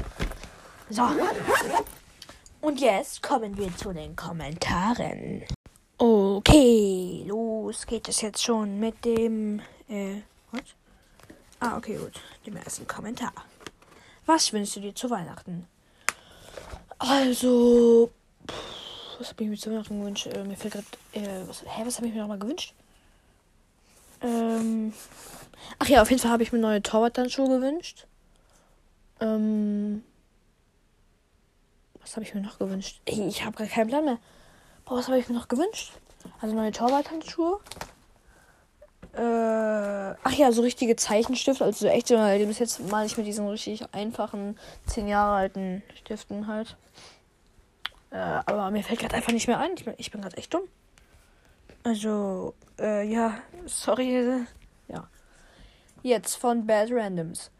So. 0.88 1.02
Und 2.62 2.80
jetzt 2.80 3.24
kommen 3.24 3.56
wir 3.56 3.76
zu 3.76 3.92
den 3.92 4.14
Kommentaren. 4.14 5.42
Okay, 5.98 7.24
los 7.26 7.84
geht 7.84 8.08
es 8.08 8.20
jetzt 8.20 8.40
schon 8.40 8.78
mit 8.78 9.04
dem. 9.04 9.60
Äh, 9.88 10.22
was? 10.52 10.62
Ah, 11.58 11.76
okay, 11.76 11.96
gut. 11.96 12.12
Dem 12.46 12.56
ersten 12.56 12.86
Kommentar. 12.86 13.32
Was 14.26 14.52
wünschst 14.52 14.76
du 14.76 14.80
dir 14.80 14.94
zu 14.94 15.10
Weihnachten? 15.10 15.66
Also. 16.98 18.10
Was 19.18 19.30
habe 19.30 19.42
ich 19.42 19.50
mir 19.50 19.56
zu 19.56 19.70
Weihnachten 19.72 19.98
gewünscht? 19.98 20.28
Äh, 20.28 20.44
mir 20.44 20.56
fällt 20.56 20.74
gerade. 20.74 20.86
Äh, 21.14 21.48
was, 21.48 21.62
hä, 21.62 21.82
was 21.84 21.96
habe 21.96 22.06
ich 22.06 22.14
mir 22.14 22.20
nochmal 22.20 22.38
gewünscht? 22.38 22.74
Ähm. 24.20 24.92
Ach 25.80 25.88
ja, 25.88 26.00
auf 26.00 26.10
jeden 26.10 26.22
Fall 26.22 26.30
habe 26.30 26.44
ich 26.44 26.52
mir 26.52 26.60
neue 26.60 26.80
Torwarthandschuhe 26.80 27.48
gewünscht. 27.48 28.06
Ähm. 29.20 30.04
Was 32.02 32.16
habe 32.16 32.24
ich 32.24 32.34
mir 32.34 32.40
noch 32.40 32.58
gewünscht? 32.58 33.00
Ey, 33.04 33.26
ich 33.28 33.44
habe 33.44 33.56
gar 33.56 33.66
keinen 33.66 33.88
Plan 33.88 34.04
mehr. 34.04 34.18
Boah, 34.84 34.98
was 34.98 35.08
habe 35.08 35.18
ich 35.18 35.28
mir 35.28 35.34
noch 35.34 35.48
gewünscht? 35.48 35.92
Also 36.40 36.54
neue 36.54 36.72
Torwarthandschuhe. 36.72 37.60
Äh, 39.14 40.16
ach 40.22 40.32
ja, 40.32 40.52
so 40.52 40.62
richtige 40.62 40.96
Zeichenstifte. 40.96 41.64
Also 41.64 41.86
so 41.86 41.92
echte, 41.92 42.16
weil 42.16 42.44
bis 42.46 42.58
jetzt 42.58 42.80
mal 42.90 43.04
ich 43.04 43.16
mit 43.16 43.26
diesen 43.26 43.46
richtig 43.48 43.84
einfachen, 43.92 44.58
zehn 44.86 45.06
Jahre 45.06 45.36
alten 45.36 45.82
Stiften 45.94 46.46
halt. 46.46 46.76
Äh, 48.10 48.16
aber 48.16 48.70
mir 48.70 48.82
fällt 48.82 49.00
gerade 49.00 49.14
einfach 49.14 49.32
nicht 49.32 49.48
mehr 49.48 49.58
ein. 49.58 49.72
Ich 49.76 49.84
bin, 49.84 49.94
ich 49.98 50.10
bin 50.10 50.20
gerade 50.20 50.36
echt 50.36 50.52
dumm. 50.52 50.62
Also, 51.84 52.54
äh, 52.78 53.06
ja, 53.06 53.38
sorry. 53.66 54.46
Ja. 54.88 55.08
Jetzt 56.02 56.36
von 56.36 56.66
Bad 56.66 56.90
Randoms. 56.90 57.50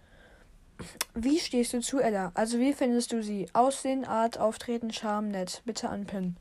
Wie 1.14 1.38
stehst 1.38 1.73
du 1.73 1.81
zu 1.81 2.01
Ella? 2.01 2.33
Also 2.35 2.59
wie 2.59 2.73
findest 2.73 3.12
du 3.12 3.23
sie? 3.23 3.47
Aussehen, 3.53 4.05
Art, 4.05 4.38
Auftreten, 4.38 4.92
Charme, 4.92 5.31
nett. 5.31 5.62
Bitte 5.64 5.88
anpinnen. 5.88 6.37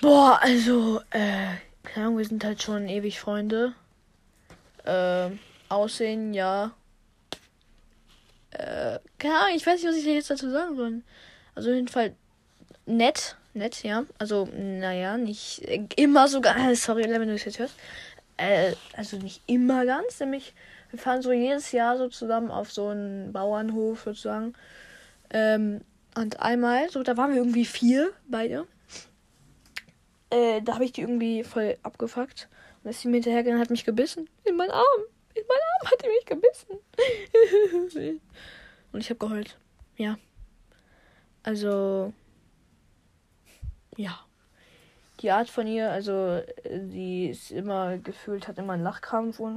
Boah, 0.00 0.38
also, 0.42 1.00
äh, 1.10 1.54
keine 1.84 2.06
Ahnung, 2.06 2.18
wir 2.18 2.24
sind 2.24 2.44
halt 2.44 2.62
schon 2.62 2.88
ewig 2.88 3.20
Freunde. 3.20 3.74
Ähm, 4.84 5.38
Aussehen, 5.68 6.34
ja. 6.34 6.72
Äh, 8.50 8.98
keine 9.18 9.34
Ahnung, 9.38 9.56
ich 9.56 9.66
weiß 9.66 9.80
nicht, 9.80 9.88
was 9.88 9.96
ich 9.96 10.04
jetzt 10.04 10.30
dazu 10.30 10.50
sagen 10.50 10.76
soll. 10.76 11.02
Also 11.54 11.70
auf 11.70 11.76
jeden 11.76 11.88
Fall 11.88 12.14
nett, 12.86 13.36
nett, 13.54 13.82
ja. 13.82 14.04
Also, 14.18 14.48
naja, 14.52 15.16
nicht 15.16 15.60
immer 15.96 16.28
sogar. 16.28 16.56
Sorry, 16.74 17.04
wenn 17.08 17.28
du 17.28 17.34
es 17.34 17.44
jetzt 17.44 17.58
hörst. 17.58 17.74
Äh, 18.36 18.74
also 18.96 19.18
nicht 19.18 19.40
immer 19.46 19.86
ganz, 19.86 20.18
nämlich 20.18 20.54
wir 20.92 20.98
fahren 20.98 21.22
so 21.22 21.32
jedes 21.32 21.72
Jahr 21.72 21.96
so 21.96 22.08
zusammen 22.08 22.50
auf 22.50 22.70
so 22.70 22.88
einen 22.88 23.32
Bauernhof 23.32 24.02
sozusagen. 24.02 24.52
Ähm, 25.30 25.80
und 26.14 26.40
einmal, 26.40 26.90
so, 26.90 27.02
da 27.02 27.16
waren 27.16 27.30
wir 27.30 27.38
irgendwie 27.38 27.64
vier, 27.64 28.12
beide. 28.28 28.66
Äh, 30.28 30.60
da 30.60 30.74
habe 30.74 30.84
ich 30.84 30.92
die 30.92 31.00
irgendwie 31.00 31.44
voll 31.44 31.78
abgefuckt. 31.82 32.50
Und 32.84 32.90
ist 32.90 33.00
sie 33.00 33.08
mir 33.08 33.14
hinterhergegangen 33.14 33.62
hat 33.62 33.70
mich 33.70 33.86
gebissen. 33.86 34.28
In 34.44 34.56
meinen 34.56 34.70
Arm. 34.70 35.02
In 35.34 35.44
meinen 35.48 35.60
Arm 35.80 35.90
hat 35.90 36.04
die 36.04 36.08
mich 36.08 36.26
gebissen. 36.26 38.20
und 38.92 39.00
ich 39.00 39.08
habe 39.08 39.18
geheult. 39.18 39.56
Ja. 39.96 40.18
Also. 41.42 42.12
Ja. 43.96 44.20
Die 45.20 45.30
Art 45.30 45.48
von 45.48 45.66
ihr, 45.66 45.90
also, 45.90 46.42
sie 46.90 47.28
ist 47.28 47.50
immer 47.50 47.96
gefühlt, 47.96 48.46
hat 48.46 48.58
immer 48.58 48.74
einen 48.74 48.82
Lachkram 48.82 49.32
vor 49.32 49.48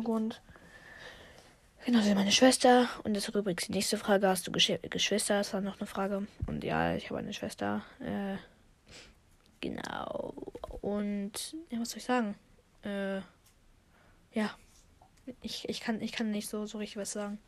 dem 1.86 1.94
Grund. 1.94 2.04
Genauso 2.04 2.16
meine 2.16 2.32
Schwester. 2.32 2.90
Und 3.04 3.16
das 3.16 3.28
ist 3.28 3.36
übrigens 3.36 3.68
die 3.68 3.74
nächste 3.74 3.98
Frage. 3.98 4.28
Hast 4.28 4.48
du 4.48 4.52
Gesch 4.52 4.74
Geschwister? 4.90 5.38
Das 5.38 5.54
war 5.54 5.62
noch 5.62 5.80
eine 5.80 5.88
Frage. 5.88 6.28
Und 6.48 6.64
ja, 6.64 6.96
ich 6.96 7.10
habe 7.10 7.20
eine 7.20 7.34
Schwester. 7.34 7.84
Äh, 8.00 8.38
genau. 9.62 10.34
Und 10.82 11.56
ja, 11.70 11.80
was 11.80 11.92
soll 11.92 11.98
ich 11.98 12.04
sagen? 12.04 12.36
Äh, 12.84 13.18
ja. 14.34 14.52
Ich, 15.42 15.68
ich, 15.68 15.82
kann, 15.82 16.02
ich 16.02 16.12
kann 16.12 16.30
nicht 16.32 16.48
so, 16.50 16.66
so 16.66 16.78
richtig 16.78 16.98
was 16.98 17.12
sagen. 17.12 17.40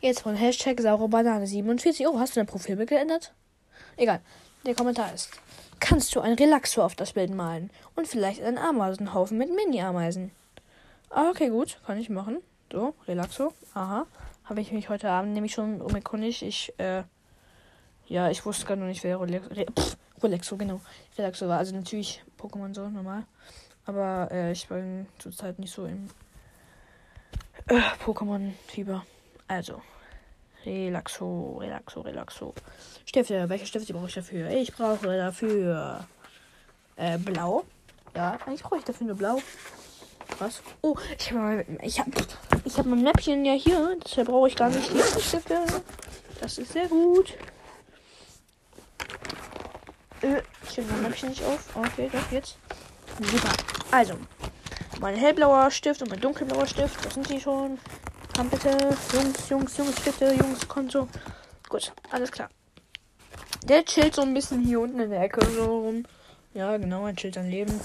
Jetzt 0.00 0.20
von 0.20 0.34
Hashtag 0.34 0.80
saure 0.80 1.08
Banane 1.08 1.46
47. 1.46 2.06
Oh, 2.08 2.18
hast 2.18 2.36
du 2.36 2.40
dein 2.40 2.46
Profilbild 2.46 2.88
geändert? 2.88 3.32
Egal. 3.96 4.20
Der 4.64 4.74
Kommentar 4.74 5.12
ist. 5.14 5.30
Kannst 5.78 6.14
du 6.14 6.20
ein 6.20 6.32
Relaxo 6.32 6.82
auf 6.82 6.94
das 6.94 7.12
Bild 7.12 7.32
malen? 7.32 7.70
Und 7.94 8.08
vielleicht 8.08 8.42
einen 8.42 8.58
Ameisenhaufen 8.58 9.38
mit 9.38 9.54
Mini-Ameisen? 9.54 10.32
Ah, 11.10 11.30
okay, 11.30 11.48
gut. 11.48 11.80
Kann 11.86 11.98
ich 11.98 12.10
machen. 12.10 12.38
So, 12.72 12.94
Relaxo. 13.06 13.52
Aha. 13.74 14.06
Habe 14.44 14.60
ich 14.60 14.72
mich 14.72 14.88
heute 14.88 15.10
Abend 15.10 15.34
nämlich 15.34 15.52
schon 15.52 15.80
umerkundigt. 15.80 16.42
Ich, 16.42 16.72
äh, 16.78 17.04
ja, 18.06 18.30
ich 18.30 18.44
wusste 18.44 18.66
gar 18.66 18.76
noch 18.76 18.86
nicht, 18.86 19.02
wer 19.04 19.20
Relaxo, 19.20 19.54
Re 19.54 19.66
Pff, 19.76 19.96
Relaxo, 20.22 20.56
genau. 20.56 20.80
Relaxo 21.16 21.48
war. 21.48 21.58
Also 21.58 21.74
natürlich 21.74 22.22
Pokémon 22.38 22.74
so, 22.74 22.88
normal. 22.88 23.24
Aber, 23.86 24.28
äh, 24.30 24.52
ich 24.52 24.66
bin 24.68 25.06
zurzeit 25.18 25.58
nicht 25.58 25.72
so 25.72 25.86
im 25.86 26.08
äh, 27.68 27.80
Pokémon-Fieber. 28.04 29.02
Also, 29.48 29.80
Relaxo, 30.64 31.58
Relaxo, 31.60 32.00
Relaxo. 32.00 32.54
Stifte, 33.04 33.48
welche 33.48 33.66
Stifte 33.66 33.92
brauche 33.92 34.08
ich 34.08 34.14
dafür? 34.14 34.50
Ich 34.50 34.72
brauche 34.72 35.16
dafür, 35.16 36.06
äh, 36.96 37.18
blau. 37.18 37.64
Ja, 38.14 38.38
eigentlich 38.44 38.62
brauche 38.62 38.78
ich 38.78 38.84
dafür 38.84 39.06
nur 39.06 39.16
blau. 39.16 39.38
Was? 40.38 40.62
Oh, 40.82 40.96
ich 41.18 41.32
habe 41.32 41.64
ich 41.82 41.98
hab, 41.98 42.06
ich 42.64 42.78
hab 42.78 42.86
mein 42.86 43.02
Mäppchen 43.02 43.44
ja 43.44 43.52
hier. 43.52 43.96
Deshalb 44.04 44.28
brauche 44.28 44.48
ich 44.48 44.56
gar 44.56 44.68
nicht 44.68 44.90
die 44.92 45.20
Stifte. 45.22 45.64
Das 46.40 46.58
ist 46.58 46.72
sehr 46.72 46.88
gut. 46.88 47.34
Äh, 50.22 50.42
ich 50.68 50.78
habe 50.78 50.92
mein 50.92 51.02
Mäppchen 51.02 51.30
nicht 51.30 51.44
auf. 51.44 51.74
Okay, 51.74 52.10
doch, 52.12 52.32
jetzt. 52.32 52.56
Super. 53.20 53.52
Also, 53.90 54.14
mein 55.00 55.16
hellblauer 55.16 55.70
Stift 55.70 56.02
und 56.02 56.10
mein 56.10 56.20
dunkelblauer 56.20 56.66
Stift. 56.66 57.04
Das 57.04 57.14
sind 57.14 57.28
die 57.30 57.40
schon. 57.40 57.78
Komm 58.36 58.50
bitte. 58.50 58.70
Jungs, 59.12 59.48
Jungs, 59.48 59.76
Jungs, 59.76 60.00
bitte. 60.00 60.34
Jungs, 60.34 60.68
Konto. 60.68 61.08
Gut, 61.68 61.92
alles 62.10 62.30
klar. 62.30 62.50
Der 63.64 63.84
chillt 63.84 64.14
so 64.14 64.22
ein 64.22 64.34
bisschen 64.34 64.64
hier 64.64 64.80
unten 64.80 65.00
in 65.00 65.10
der 65.10 65.22
Ecke 65.22 65.44
so 65.46 65.64
rum. 65.64 66.04
Ja, 66.54 66.76
genau, 66.76 67.06
er 67.06 67.16
chillt 67.16 67.34
sein 67.34 67.50
Leben. 67.50 67.80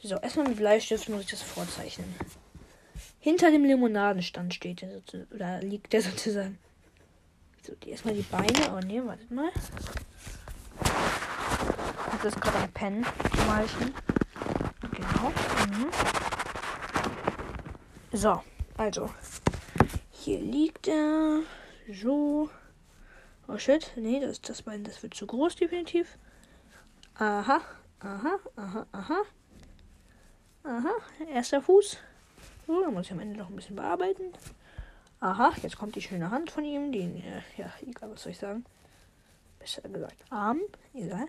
So, 0.00 0.16
erstmal 0.16 0.48
mit 0.48 0.58
Bleistift 0.58 1.08
muss 1.08 1.22
ich 1.22 1.30
das 1.30 1.42
vorzeichnen. 1.42 2.14
Hinter 3.18 3.50
dem 3.50 3.64
Limonadenstand 3.64 4.54
steht 4.54 4.82
der 4.82 5.02
oder 5.34 5.60
liegt 5.60 5.92
der 5.92 6.02
sozusagen. 6.02 6.58
So, 7.66 7.74
die 7.74 7.90
erstmal 7.90 8.14
die 8.14 8.22
Beine. 8.22 8.72
Oh 8.74 8.78
ne, 8.78 9.04
wartet 9.04 9.30
mal. 9.30 9.50
Das 12.22 12.24
ist 12.24 12.40
gerade 12.40 12.58
ein 12.58 12.72
Pen. 12.72 13.06
Malchen. 13.46 13.92
Genau. 14.92 15.32
Mhm. 15.68 15.90
So, 18.12 18.42
also. 18.76 19.10
Hier 20.12 20.40
liegt 20.40 20.86
er. 20.86 21.40
So. 21.92 22.50
Oh 23.48 23.58
shit. 23.58 23.92
Nee, 23.96 24.20
das, 24.20 24.40
das 24.40 24.62
Bein, 24.62 24.84
das 24.84 25.02
wird 25.02 25.14
zu 25.14 25.26
groß, 25.26 25.56
definitiv. 25.56 26.18
Aha. 27.16 27.60
Aha, 28.00 28.38
aha, 28.54 28.86
aha. 28.92 29.22
Aha, 30.68 30.96
erster 31.32 31.62
Fuß. 31.62 31.96
So, 32.66 32.82
da 32.82 32.90
muss 32.90 33.06
ich 33.06 33.12
am 33.12 33.20
Ende 33.20 33.38
noch 33.38 33.48
ein 33.48 33.56
bisschen 33.56 33.76
bearbeiten. 33.76 34.34
Aha, 35.18 35.54
jetzt 35.62 35.78
kommt 35.78 35.96
die 35.96 36.02
schöne 36.02 36.30
Hand 36.30 36.50
von 36.50 36.62
ihm. 36.62 36.92
Den, 36.92 37.16
äh, 37.16 37.40
ja, 37.56 37.72
egal, 37.80 38.10
was 38.10 38.24
soll 38.24 38.32
ich 38.32 38.38
sagen. 38.38 38.66
Besser 39.58 39.80
gesagt, 39.88 40.22
Arm. 40.28 40.60
Egal. 40.92 41.28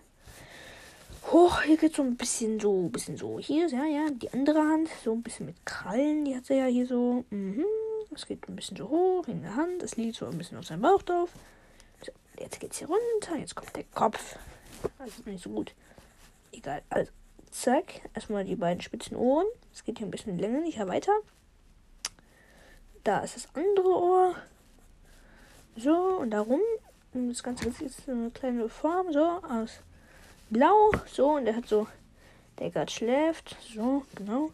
Hoch, 1.31 1.61
hier 1.61 1.77
geht 1.77 1.95
so 1.95 2.01
ein 2.01 2.17
bisschen 2.17 2.59
so, 2.59 2.87
ein 2.87 2.91
bisschen 2.91 3.15
so. 3.15 3.39
Hier, 3.39 3.69
ja, 3.69 3.85
ja, 3.85 4.09
die 4.09 4.29
andere 4.33 4.59
Hand. 4.59 4.89
So 5.05 5.13
ein 5.13 5.23
bisschen 5.23 5.45
mit 5.45 5.65
Krallen. 5.65 6.25
Die 6.25 6.35
hat 6.35 6.49
er 6.49 6.57
ja 6.57 6.65
hier 6.65 6.85
so. 6.85 7.23
Mhm. 7.29 7.63
Es 8.13 8.25
geht 8.25 8.45
ein 8.49 8.57
bisschen 8.57 8.75
so 8.75 8.89
hoch 8.89 9.25
in 9.29 9.41
der 9.41 9.55
Hand. 9.55 9.81
Das 9.81 9.95
liegt 9.95 10.17
so 10.17 10.25
ein 10.25 10.37
bisschen 10.37 10.57
auf 10.57 10.65
seinem 10.65 10.81
Bauch 10.81 11.01
drauf. 11.01 11.29
So, 12.05 12.11
jetzt 12.37 12.59
geht's 12.59 12.79
hier 12.79 12.89
runter. 12.89 13.37
Jetzt 13.37 13.55
kommt 13.55 13.73
der 13.73 13.85
Kopf. 13.95 14.37
Also 14.97 15.23
nicht 15.23 15.41
so 15.41 15.49
gut. 15.49 15.73
Egal. 16.51 16.81
Also, 16.89 17.13
Zack. 17.51 18.01
Erstmal 18.13 18.45
die 18.45 18.55
beiden 18.55 18.81
spitzen 18.81 19.17
Ohren. 19.17 19.47
Es 19.73 19.83
geht 19.83 19.97
hier 19.97 20.07
ein 20.07 20.11
bisschen 20.11 20.37
länglicher 20.37 20.87
weiter. 20.87 21.13
Da 23.03 23.19
ist 23.19 23.35
das 23.35 23.47
andere 23.55 23.87
Ohr. 23.87 24.35
So, 25.75 25.95
und 26.19 26.31
darum. 26.31 26.61
Das 27.13 27.41
Ganze 27.41 27.69
ist 27.69 28.05
so 28.05 28.11
eine 28.11 28.29
kleine 28.29 28.69
Form, 28.69 29.11
so, 29.11 29.23
aus 29.23 29.79
Blau. 30.49 30.91
So, 31.07 31.31
und 31.37 31.45
der 31.45 31.55
hat 31.55 31.67
so. 31.67 31.87
Der 32.59 32.69
gerade 32.69 32.91
schläft. 32.91 33.57
So, 33.73 34.05
genau. 34.15 34.51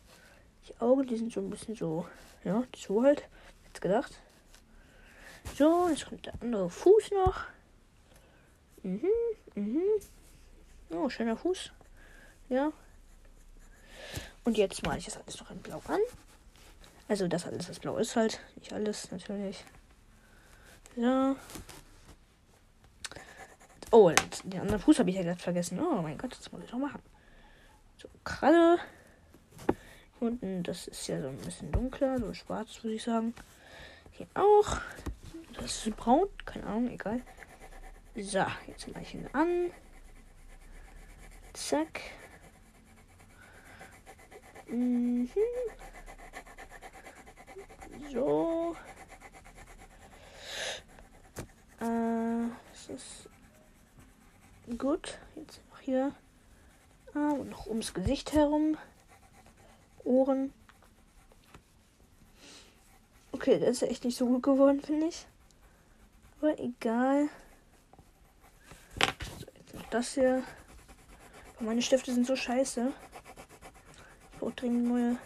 Die 0.68 0.80
Augen, 0.80 1.06
die 1.06 1.18
sind 1.18 1.34
so 1.34 1.42
ein 1.42 1.50
bisschen 1.50 1.76
so. 1.76 2.06
Ja, 2.44 2.64
so 2.76 3.04
halt. 3.04 3.28
Jetzt 3.68 3.82
gedacht. 3.82 4.14
So, 5.58 5.90
jetzt 5.90 6.08
kommt 6.08 6.26
der 6.26 6.34
andere 6.42 6.70
Fuß 6.70 7.12
noch. 7.12 7.44
Mhm, 8.84 9.10
mhm. 9.56 9.82
Oh, 10.92 11.10
schöner 11.10 11.38
Fuß. 11.38 11.72
Ja, 12.50 12.72
und 14.46 14.58
jetzt 14.58 14.86
male 14.86 15.00
ich 15.00 15.06
das 15.06 15.18
alles 15.18 15.40
noch 15.40 15.52
in 15.52 15.60
Blau 15.60 15.82
an. 15.88 16.00
Also 17.08 17.28
das 17.28 17.46
alles, 17.46 17.70
was 17.70 17.80
blau 17.80 17.98
ist 17.98 18.16
halt. 18.16 18.40
Nicht 18.56 18.74
alles, 18.74 19.12
natürlich. 19.12 19.64
So. 20.96 21.36
Oh, 23.92 24.12
den 24.44 24.60
anderen 24.60 24.80
Fuß 24.80 25.00
habe 25.00 25.10
ich 25.10 25.16
ja 25.16 25.24
gerade 25.24 25.40
vergessen. 25.40 25.80
Oh 25.80 26.02
mein 26.02 26.18
Gott, 26.18 26.36
das 26.38 26.52
muss 26.52 26.64
ich 26.64 26.70
doch 26.70 26.80
machen. 26.80 27.02
So, 27.98 28.10
Kralle. 28.24 28.80
Unten, 30.20 30.64
das 30.64 30.88
ist 30.88 31.08
ja 31.08 31.22
so 31.22 31.28
ein 31.28 31.38
bisschen 31.38 31.72
dunkler, 31.72 32.20
so 32.20 32.34
schwarz, 32.34 32.84
würde 32.84 32.96
ich 32.96 33.04
sagen. 33.04 33.36
Hier 34.12 34.28
auch. 34.34 34.78
Das 35.54 35.86
ist 35.86 35.96
braun, 35.96 36.28
keine 36.46 36.66
Ahnung, 36.66 36.90
egal. 36.90 37.22
So, 38.16 38.46
jetzt 38.68 38.88
mache 38.88 39.04
ich 39.04 39.14
ihn 39.14 39.28
an. 39.34 39.72
Zack. 41.54 42.02
Mhm. 44.76 45.30
So. 48.12 48.76
Äh, 51.80 52.50
das 52.72 52.90
ist 52.90 53.30
gut. 54.78 55.18
Jetzt 55.36 55.62
noch 55.70 55.80
hier. 55.80 56.14
Ah, 57.14 57.32
und 57.32 57.50
noch 57.52 57.68
ums 57.68 57.94
Gesicht 57.94 58.34
herum. 58.34 58.78
Ohren. 60.04 60.54
Okay, 63.32 63.60
das 63.60 63.70
ist 63.70 63.84
echt 63.84 64.04
nicht 64.04 64.18
so 64.18 64.28
gut 64.28 64.44
geworden, 64.44 64.82
finde 64.82 65.08
ich. 65.08 65.26
Aber 66.42 66.60
egal. 66.60 67.30
So, 69.40 69.48
jetzt 69.56 69.74
noch 69.74 69.90
das 69.90 70.14
hier. 70.14 70.44
Meine 71.62 71.82
Stifte 71.82 72.14
sind 72.14 72.28
so 72.28 72.36
scheiße 72.36 72.92
dringend 74.52 74.88
neue. 74.88 75.18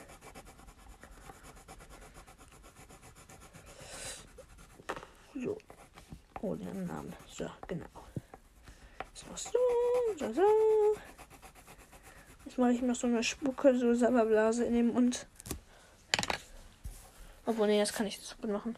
So. 5.36 5.58
Oh, 6.42 6.56
den 6.56 6.86
Namen. 6.86 7.14
So, 7.28 7.50
genau. 7.68 7.86
Das 9.14 9.26
noch 9.26 9.38
so, 9.38 9.60
so, 10.18 10.34
so. 10.34 10.42
Jetzt 12.46 12.58
mache 12.58 12.72
ich 12.72 12.82
noch 12.82 12.96
so 12.96 13.08
eine 13.08 13.24
Spucke, 13.24 13.78
so 13.78 13.94
Sabberblase 13.94 14.66
in 14.66 14.74
dem 14.74 14.94
Mund. 14.94 15.28
Obwohl, 17.46 17.68
nee, 17.68 17.80
das 17.80 17.94
kann 17.94 18.08
ich 18.08 18.20
so 18.20 18.36
gut 18.42 18.52
machen. 18.52 18.78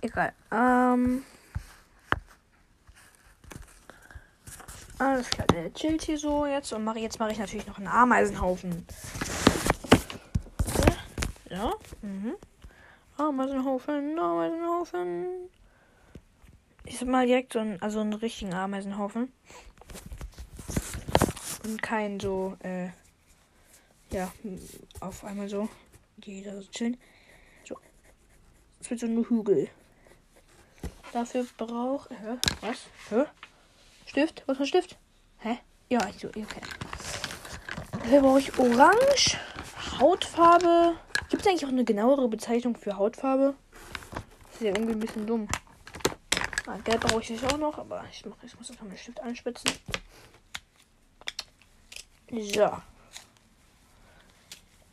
Egal. 0.00 0.32
Ähm. 0.50 1.24
Alles 4.98 5.30
klar, 5.30 5.46
der 5.46 5.72
chillt 5.72 6.02
hier 6.02 6.18
so 6.18 6.44
jetzt 6.44 6.74
und 6.74 6.84
mache 6.84 6.98
jetzt 6.98 7.18
mache 7.18 7.32
ich 7.32 7.38
natürlich 7.38 7.66
noch 7.66 7.78
einen 7.78 7.86
Ameisenhaufen. 7.86 8.86
Mhm. 12.02 12.36
Ameisenhaufen, 13.16 14.18
Ameisenhaufen. 14.18 15.26
Ich 16.84 16.98
sag 16.98 17.08
mal 17.08 17.26
direkt 17.26 17.52
so 17.52 17.58
einen, 17.58 17.80
also 17.82 18.00
einen 18.00 18.14
richtigen 18.14 18.54
Ameisenhaufen. 18.54 19.32
Und 21.64 21.82
kein 21.82 22.18
so, 22.18 22.56
äh, 22.60 22.88
ja, 24.10 24.32
auf 25.00 25.24
einmal 25.24 25.48
so, 25.48 25.68
da 26.16 26.62
so 26.62 26.68
chillen. 26.70 26.96
So. 27.64 27.76
Es 28.80 28.90
wird 28.90 29.00
so 29.00 29.06
ein 29.06 29.24
Hügel. 29.28 29.68
Dafür 31.12 31.46
braucht, 31.58 32.10
hä, 32.10 32.38
was? 32.62 32.86
Hä? 33.10 33.24
Stift? 34.06 34.42
Was 34.46 34.56
für 34.56 34.62
ein 34.62 34.66
Stift? 34.66 34.96
Hä? 35.38 35.58
Ja, 35.90 36.00
so, 36.18 36.28
okay. 36.28 36.60
Dafür 37.92 38.20
brauche 38.20 38.38
ich 38.38 38.58
Orange, 38.58 39.38
Hautfarbe. 40.00 40.96
Gibt 41.30 41.42
es 41.42 41.48
eigentlich 41.48 41.64
auch 41.64 41.70
eine 41.70 41.84
genauere 41.84 42.28
Bezeichnung 42.28 42.76
für 42.76 42.96
Hautfarbe? 42.96 43.54
Das 44.12 44.54
ist 44.56 44.60
ja 44.62 44.68
irgendwie 44.68 44.92
ein 44.92 45.00
bisschen 45.00 45.26
dumm. 45.26 45.48
Ah, 46.66 46.76
Gelb 46.84 47.00
brauche 47.00 47.22
ich 47.22 47.46
auch 47.46 47.56
noch, 47.56 47.78
aber 47.78 48.04
ich, 48.10 48.26
mach, 48.26 48.36
ich 48.42 48.56
muss 48.58 48.70
einfach 48.70 48.84
meinen 48.84 48.98
Stift 48.98 49.20
anspitzen. 49.20 49.70
So. 52.30 52.70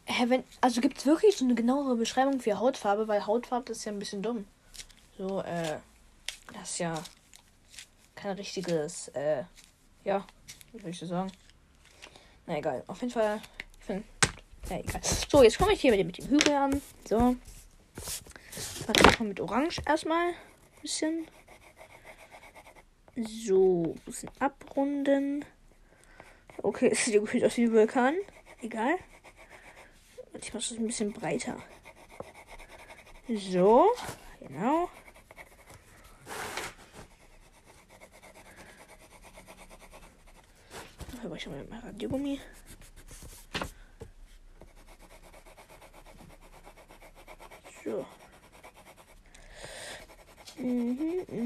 Hä, 0.05 0.25
wenn, 0.27 0.43
also 0.61 0.79
gibt 0.79 0.99
es 0.99 1.05
wirklich 1.05 1.35
so 1.35 1.43
eine 1.43 1.55
genauere 1.55 1.95
Beschreibung 1.95 2.39
für 2.39 2.59
Hautfarbe, 2.59 3.07
weil 3.07 3.25
Hautfarbe 3.25 3.71
ist 3.71 3.85
ja 3.85 3.91
ein 3.91 3.99
bisschen 3.99 4.21
dumm. 4.21 4.47
So, 5.17 5.41
äh, 5.41 5.79
das 6.53 6.71
ist 6.71 6.79
ja 6.79 6.93
kein 8.15 8.35
richtiges, 8.35 9.09
äh, 9.09 9.43
ja, 10.03 10.25
soll 10.71 10.91
ich 10.91 10.99
das 10.99 11.09
sagen? 11.09 11.31
Na 12.45 12.57
egal, 12.57 12.83
auf 12.87 13.01
jeden 13.01 13.11
Fall, 13.11 13.41
ich 13.79 13.85
finde, 13.85 14.03
ja 14.69 14.79
egal. 14.79 15.01
So, 15.29 15.43
jetzt 15.43 15.57
komme 15.57 15.73
ich 15.73 15.81
hier 15.81 15.91
mit 15.91 15.99
dem, 15.99 16.07
mit 16.07 16.17
dem 16.17 16.29
Hügel 16.29 16.53
an. 16.53 16.81
So. 17.07 17.35
Warte 18.85 19.19
mal 19.19 19.27
mit 19.27 19.39
Orange 19.39 19.81
erstmal. 19.85 20.29
Ein 20.29 20.81
bisschen. 20.81 21.27
So, 23.15 23.95
ein 23.95 24.01
bisschen 24.05 24.29
abrunden. 24.39 25.45
Okay, 26.61 26.87
es 26.91 27.05
sieht 27.05 27.15
ja 27.15 27.21
gefühlt 27.21 27.43
aus 27.43 27.57
wie 27.57 27.63
ein 27.63 27.73
Vulkan. 27.73 28.15
Egal. 28.61 28.95
Ich 30.39 30.53
mache 30.53 30.63
es 30.63 30.71
ein 30.71 30.85
bisschen 30.85 31.13
breiter. 31.13 31.57
So, 33.27 33.87
genau. 34.39 34.89
Da 41.11 41.27
brauche 41.27 41.37
ich 41.37 41.47
mal 41.47 41.65
mein 41.69 41.79
Radiogummi. 41.79 42.39
So. 47.83 48.05
Mhm, 50.57 50.67
mhm, 50.67 50.67
mhm, 50.67 50.67
mhm, 50.67 50.85
mhm, 50.87 51.07
mhm. 51.09 51.16
Zack. 51.27 51.39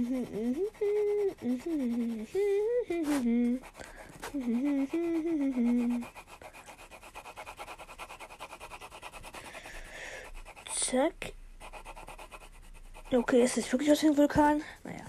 Okay, 13.12 13.44
ist 13.44 13.58
das 13.58 13.72
wirklich 13.72 13.91
aus 13.91 14.02
dem 14.02 14.15
Vulkan? 14.15 14.62
Naja, 14.84 15.06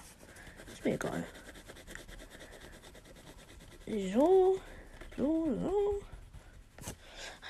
ist 0.71 0.83
mir 0.83 0.95
egal. 0.95 1.23
So, 3.85 4.59
so, 5.15 5.17
so. 5.17 6.01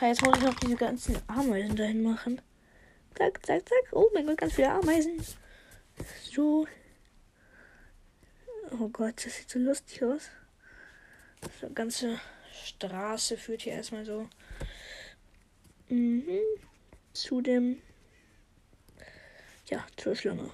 Jetzt 0.02 0.26
muss 0.26 0.38
ich 0.38 0.44
noch 0.44 0.56
diese 0.56 0.76
ganzen 0.76 1.18
Ameisen 1.28 1.78
dahin 1.78 2.04
machen. 2.04 2.42
Zack, 3.18 3.46
zack, 3.46 3.70
zack. 3.70 3.94
Oh 3.94 4.10
mein 4.14 4.28
Gott, 4.28 4.40
ganz 4.40 4.56
viele 4.56 4.72
Ameisen. 4.72 5.24
So. 6.30 6.68
Oh 8.80 8.90
Gott, 8.90 9.24
das 9.24 9.38
sieht 9.38 9.50
so 9.50 9.60
lustig 9.60 10.04
aus. 10.04 10.30
So 11.60 11.68
eine 11.68 11.76
ganze 11.76 12.20
Straße 12.66 13.38
führt 13.38 13.62
hier 13.62 13.74
erstmal 13.74 14.04
so 14.04 14.28
mhm. 15.90 16.40
zu 17.14 17.42
dem 17.42 17.82
ja, 19.68 19.86
zur 19.96 20.16
Schlange. 20.16 20.50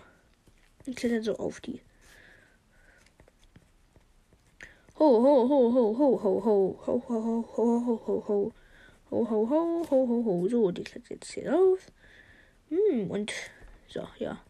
Und 0.86 0.96
klettert 0.96 1.24
so 1.24 1.38
auf 1.38 1.62
die. 1.62 1.82
Ho, 4.98 5.06
ho, 5.06 5.50
ho, 5.50 5.74
ho, 5.74 5.98
ho, 5.98 6.24
ho, 6.24 6.44
ho, 6.44 6.80
ho, 6.86 7.04
ho, 7.08 7.18
ho, 7.18 7.56
ho, 7.56 7.86
ho, 7.86 8.02
ho, 8.06 8.24
ho. 8.28 8.54
Ho, 9.12 9.30
ho, 9.30 9.50
ho, 9.50 9.88
ho, 9.90 10.24
ho. 10.26 10.48
So, 10.50 10.72
die 10.72 10.84
klettert 10.84 11.10
jetzt 11.10 11.32
hier 11.32 11.56
auf. 11.56 11.80
Hm, 12.70 13.10
und 13.10 13.34
so, 13.88 14.08
ja. 14.18 14.42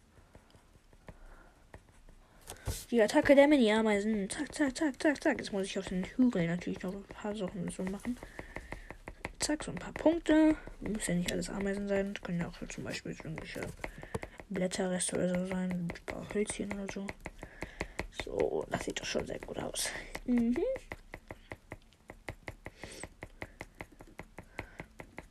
Die 2.92 3.02
Attacke 3.02 3.36
der 3.36 3.48
Mini-Ameisen. 3.48 4.30
Zack, 4.30 4.54
zack, 4.54 4.78
zack, 4.78 5.02
zack, 5.02 5.24
zack. 5.24 5.38
Jetzt 5.38 5.52
muss 5.52 5.68
ich 5.68 5.78
auf 5.80 5.88
den 5.88 6.04
Hügel 6.04 6.48
natürlich 6.48 6.82
noch 6.82 6.94
ein 6.94 7.04
paar 7.04 7.36
Sachen 7.36 7.70
so 7.70 7.84
machen. 7.84 8.18
Zack, 9.40 9.64
so 9.64 9.72
ein 9.72 9.78
paar 9.78 9.94
Punkte. 9.94 10.56
Muss 10.82 11.08
ja 11.08 11.16
nicht 11.16 11.32
alles 11.32 11.50
Ameisen 11.50 11.88
sein. 11.88 12.14
Das 12.14 12.24
können 12.24 12.40
ja 12.40 12.48
auch 12.48 12.68
zum 12.68 12.84
Beispiel 12.84 13.12
irgendwelche 13.12 13.62
Blätterreste 14.50 15.16
oder 15.16 15.40
so 15.40 15.46
sein. 15.48 15.72
Ein 15.72 16.06
paar 16.06 16.28
Hölzchen 16.34 16.72
oder 16.74 16.92
so. 16.92 17.08
So, 18.24 18.66
das 18.70 18.86
sieht 18.86 19.00
doch 19.00 19.06
schon 19.06 19.26
sehr 19.26 19.40
gut 19.40 19.60
aus. 19.60 19.90
Mhm. 20.26 20.58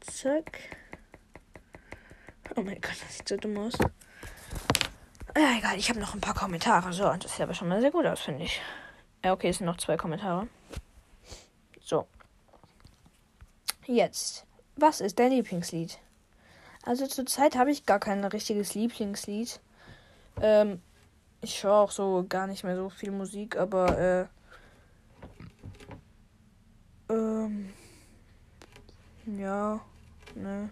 Zack. 0.01 0.59
Oh 2.57 2.63
mein 2.63 2.81
Gott, 2.81 2.97
das 3.01 3.19
sieht 3.19 3.29
so 3.29 3.37
dumm 3.37 3.59
aus. 3.59 3.75
Ja, 5.39 5.57
egal, 5.57 5.79
ich 5.79 5.89
habe 5.89 6.01
noch 6.01 6.15
ein 6.15 6.21
paar 6.21 6.35
Kommentare. 6.35 6.93
So, 6.93 7.05
das 7.13 7.31
sieht 7.31 7.43
aber 7.43 7.55
schon 7.55 7.69
mal 7.69 7.81
sehr 7.81 7.93
gut 7.93 8.05
aus, 8.07 8.23
finde 8.23 8.43
ich. 8.43 8.61
Ja, 9.25 9.33
okay, 9.33 9.51
es 9.51 9.59
sind 9.59 9.67
noch 9.67 9.77
zwei 9.77 9.97
Kommentare. 9.97 10.49
So. 11.81 12.09
Jetzt. 13.87 14.45
Was 14.75 15.01
ist 15.01 15.17
dein 15.21 15.31
Lieblingslied? 15.31 16.01
Also 16.83 17.07
zurzeit 17.07 17.55
habe 17.57 17.71
ich 17.71 17.87
gar 17.87 18.01
kein 18.01 18.25
richtiges 18.25 18.75
Lieblingslied. 18.75 19.61
Ähm, 20.41 20.83
ich 21.41 21.63
höre 21.63 21.75
auch 21.75 21.93
so 21.93 22.27
gar 22.29 22.49
nicht 22.49 22.65
mehr 22.65 22.75
so 22.75 22.91
viel 22.91 23.13
Musik, 23.13 23.57
aber 23.57 24.29
äh, 27.09 27.13
ähm, 27.13 27.73
ja, 29.25 29.79
ne. 30.35 30.69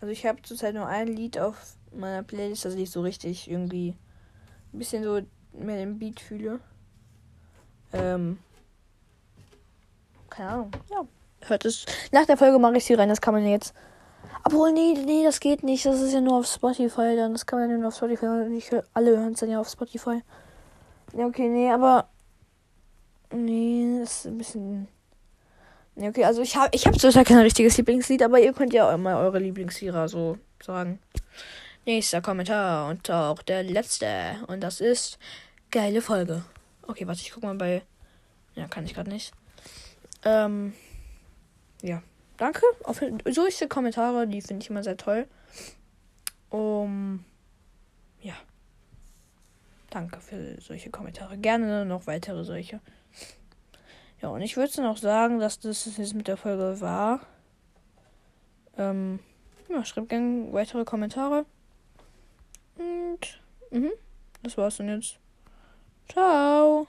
Also 0.00 0.10
ich 0.10 0.26
habe 0.26 0.42
zurzeit 0.42 0.74
nur 0.74 0.88
ein 0.88 1.06
Lied 1.06 1.38
auf 1.38 1.76
meiner 1.94 2.22
Playlist, 2.22 2.64
das 2.64 2.74
ich 2.74 2.90
so 2.90 3.02
richtig 3.02 3.50
irgendwie 3.50 3.96
ein 4.72 4.78
bisschen 4.78 5.04
so 5.04 5.20
mehr 5.52 5.76
den 5.76 5.98
Beat 5.98 6.20
fühle. 6.20 6.60
Ähm, 7.92 8.38
keine 10.30 10.48
Ahnung, 10.48 10.70
ja. 10.90 11.02
Hört 11.46 11.64
es. 11.64 11.84
Nach 12.12 12.24
der 12.24 12.36
Folge 12.36 12.58
mache 12.58 12.76
ich 12.76 12.84
sie 12.84 12.94
rein, 12.94 13.08
das 13.08 13.20
kann 13.20 13.34
man 13.34 13.46
jetzt. 13.46 13.74
Obwohl, 14.44 14.72
nee, 14.72 14.94
nee, 14.94 15.24
das 15.24 15.40
geht 15.40 15.62
nicht. 15.62 15.84
Das 15.86 16.00
ist 16.00 16.12
ja 16.12 16.20
nur 16.20 16.38
auf 16.38 16.46
Spotify. 16.46 17.16
Dann 17.16 17.32
das 17.32 17.46
kann 17.46 17.60
man 17.60 17.70
ja 17.70 17.76
nur 17.76 17.88
auf 17.88 17.96
Spotify. 17.96 18.48
Nicht 18.48 18.70
alle 18.94 19.16
hören 19.16 19.32
es 19.32 19.40
dann 19.40 19.50
ja 19.50 19.60
auf 19.60 19.68
Spotify. 19.68 20.22
Ja, 21.16 21.26
okay, 21.26 21.48
nee, 21.48 21.70
aber. 21.70 22.08
Nee, 23.32 23.98
das 24.00 24.18
ist 24.18 24.26
ein 24.26 24.38
bisschen. 24.38 24.88
Nee, 25.94 26.08
okay, 26.08 26.24
also 26.24 26.42
ich 26.42 26.56
habe 26.56 26.70
ich 26.72 26.86
hab 26.86 26.98
zurzeit 26.98 27.26
kein 27.26 27.38
richtiges 27.38 27.76
Lieblingslied, 27.76 28.22
aber 28.22 28.40
ihr 28.40 28.52
könnt 28.52 28.72
ja 28.72 28.90
auch 28.90 28.96
mal 28.96 29.16
eure 29.16 29.38
Lieblingslieder 29.38 30.08
so 30.08 30.38
sagen. 30.62 30.98
Nächster 31.84 32.22
Kommentar 32.22 32.88
und 32.88 33.10
auch 33.10 33.42
der 33.42 33.64
letzte. 33.64 34.36
Und 34.46 34.60
das 34.60 34.80
ist 34.80 35.18
geile 35.70 36.00
Folge. 36.00 36.44
Okay, 36.82 37.06
warte, 37.08 37.22
ich 37.22 37.32
guck 37.32 37.42
mal 37.42 37.56
bei. 37.56 37.82
Ja, 38.54 38.68
kann 38.68 38.84
ich 38.84 38.94
gerade 38.94 39.10
nicht. 39.10 39.32
Ähm. 40.24 40.74
Ja. 41.82 42.02
Danke. 42.36 42.62
Auf 42.84 43.00
solche 43.26 43.66
Kommentare, 43.66 44.28
die 44.28 44.42
finde 44.42 44.62
ich 44.62 44.70
immer 44.70 44.84
sehr 44.84 44.96
toll. 44.96 45.26
Um. 46.50 47.24
Ja. 48.20 48.34
Danke 49.90 50.20
für 50.20 50.60
solche 50.60 50.90
Kommentare. 50.90 51.36
Gerne 51.36 51.84
noch 51.84 52.06
weitere 52.06 52.44
solche. 52.44 52.80
Ja, 54.20 54.28
und 54.28 54.40
ich 54.42 54.56
würde 54.56 54.82
noch 54.82 54.98
sagen, 54.98 55.40
dass 55.40 55.58
das 55.58 55.96
jetzt 55.96 56.14
mit 56.14 56.28
der 56.28 56.36
Folge 56.36 56.80
war. 56.80 57.26
Ähm, 58.78 59.18
ja, 59.68 59.84
schreibt 59.84 60.10
gerne 60.10 60.52
weitere 60.52 60.84
Kommentare. 60.84 61.44
Und, 62.76 63.40
mhm. 63.70 63.92
das 64.42 64.56
war's 64.56 64.76
dann 64.78 64.88
jetzt. 64.88 65.18
Ciao. 66.08 66.86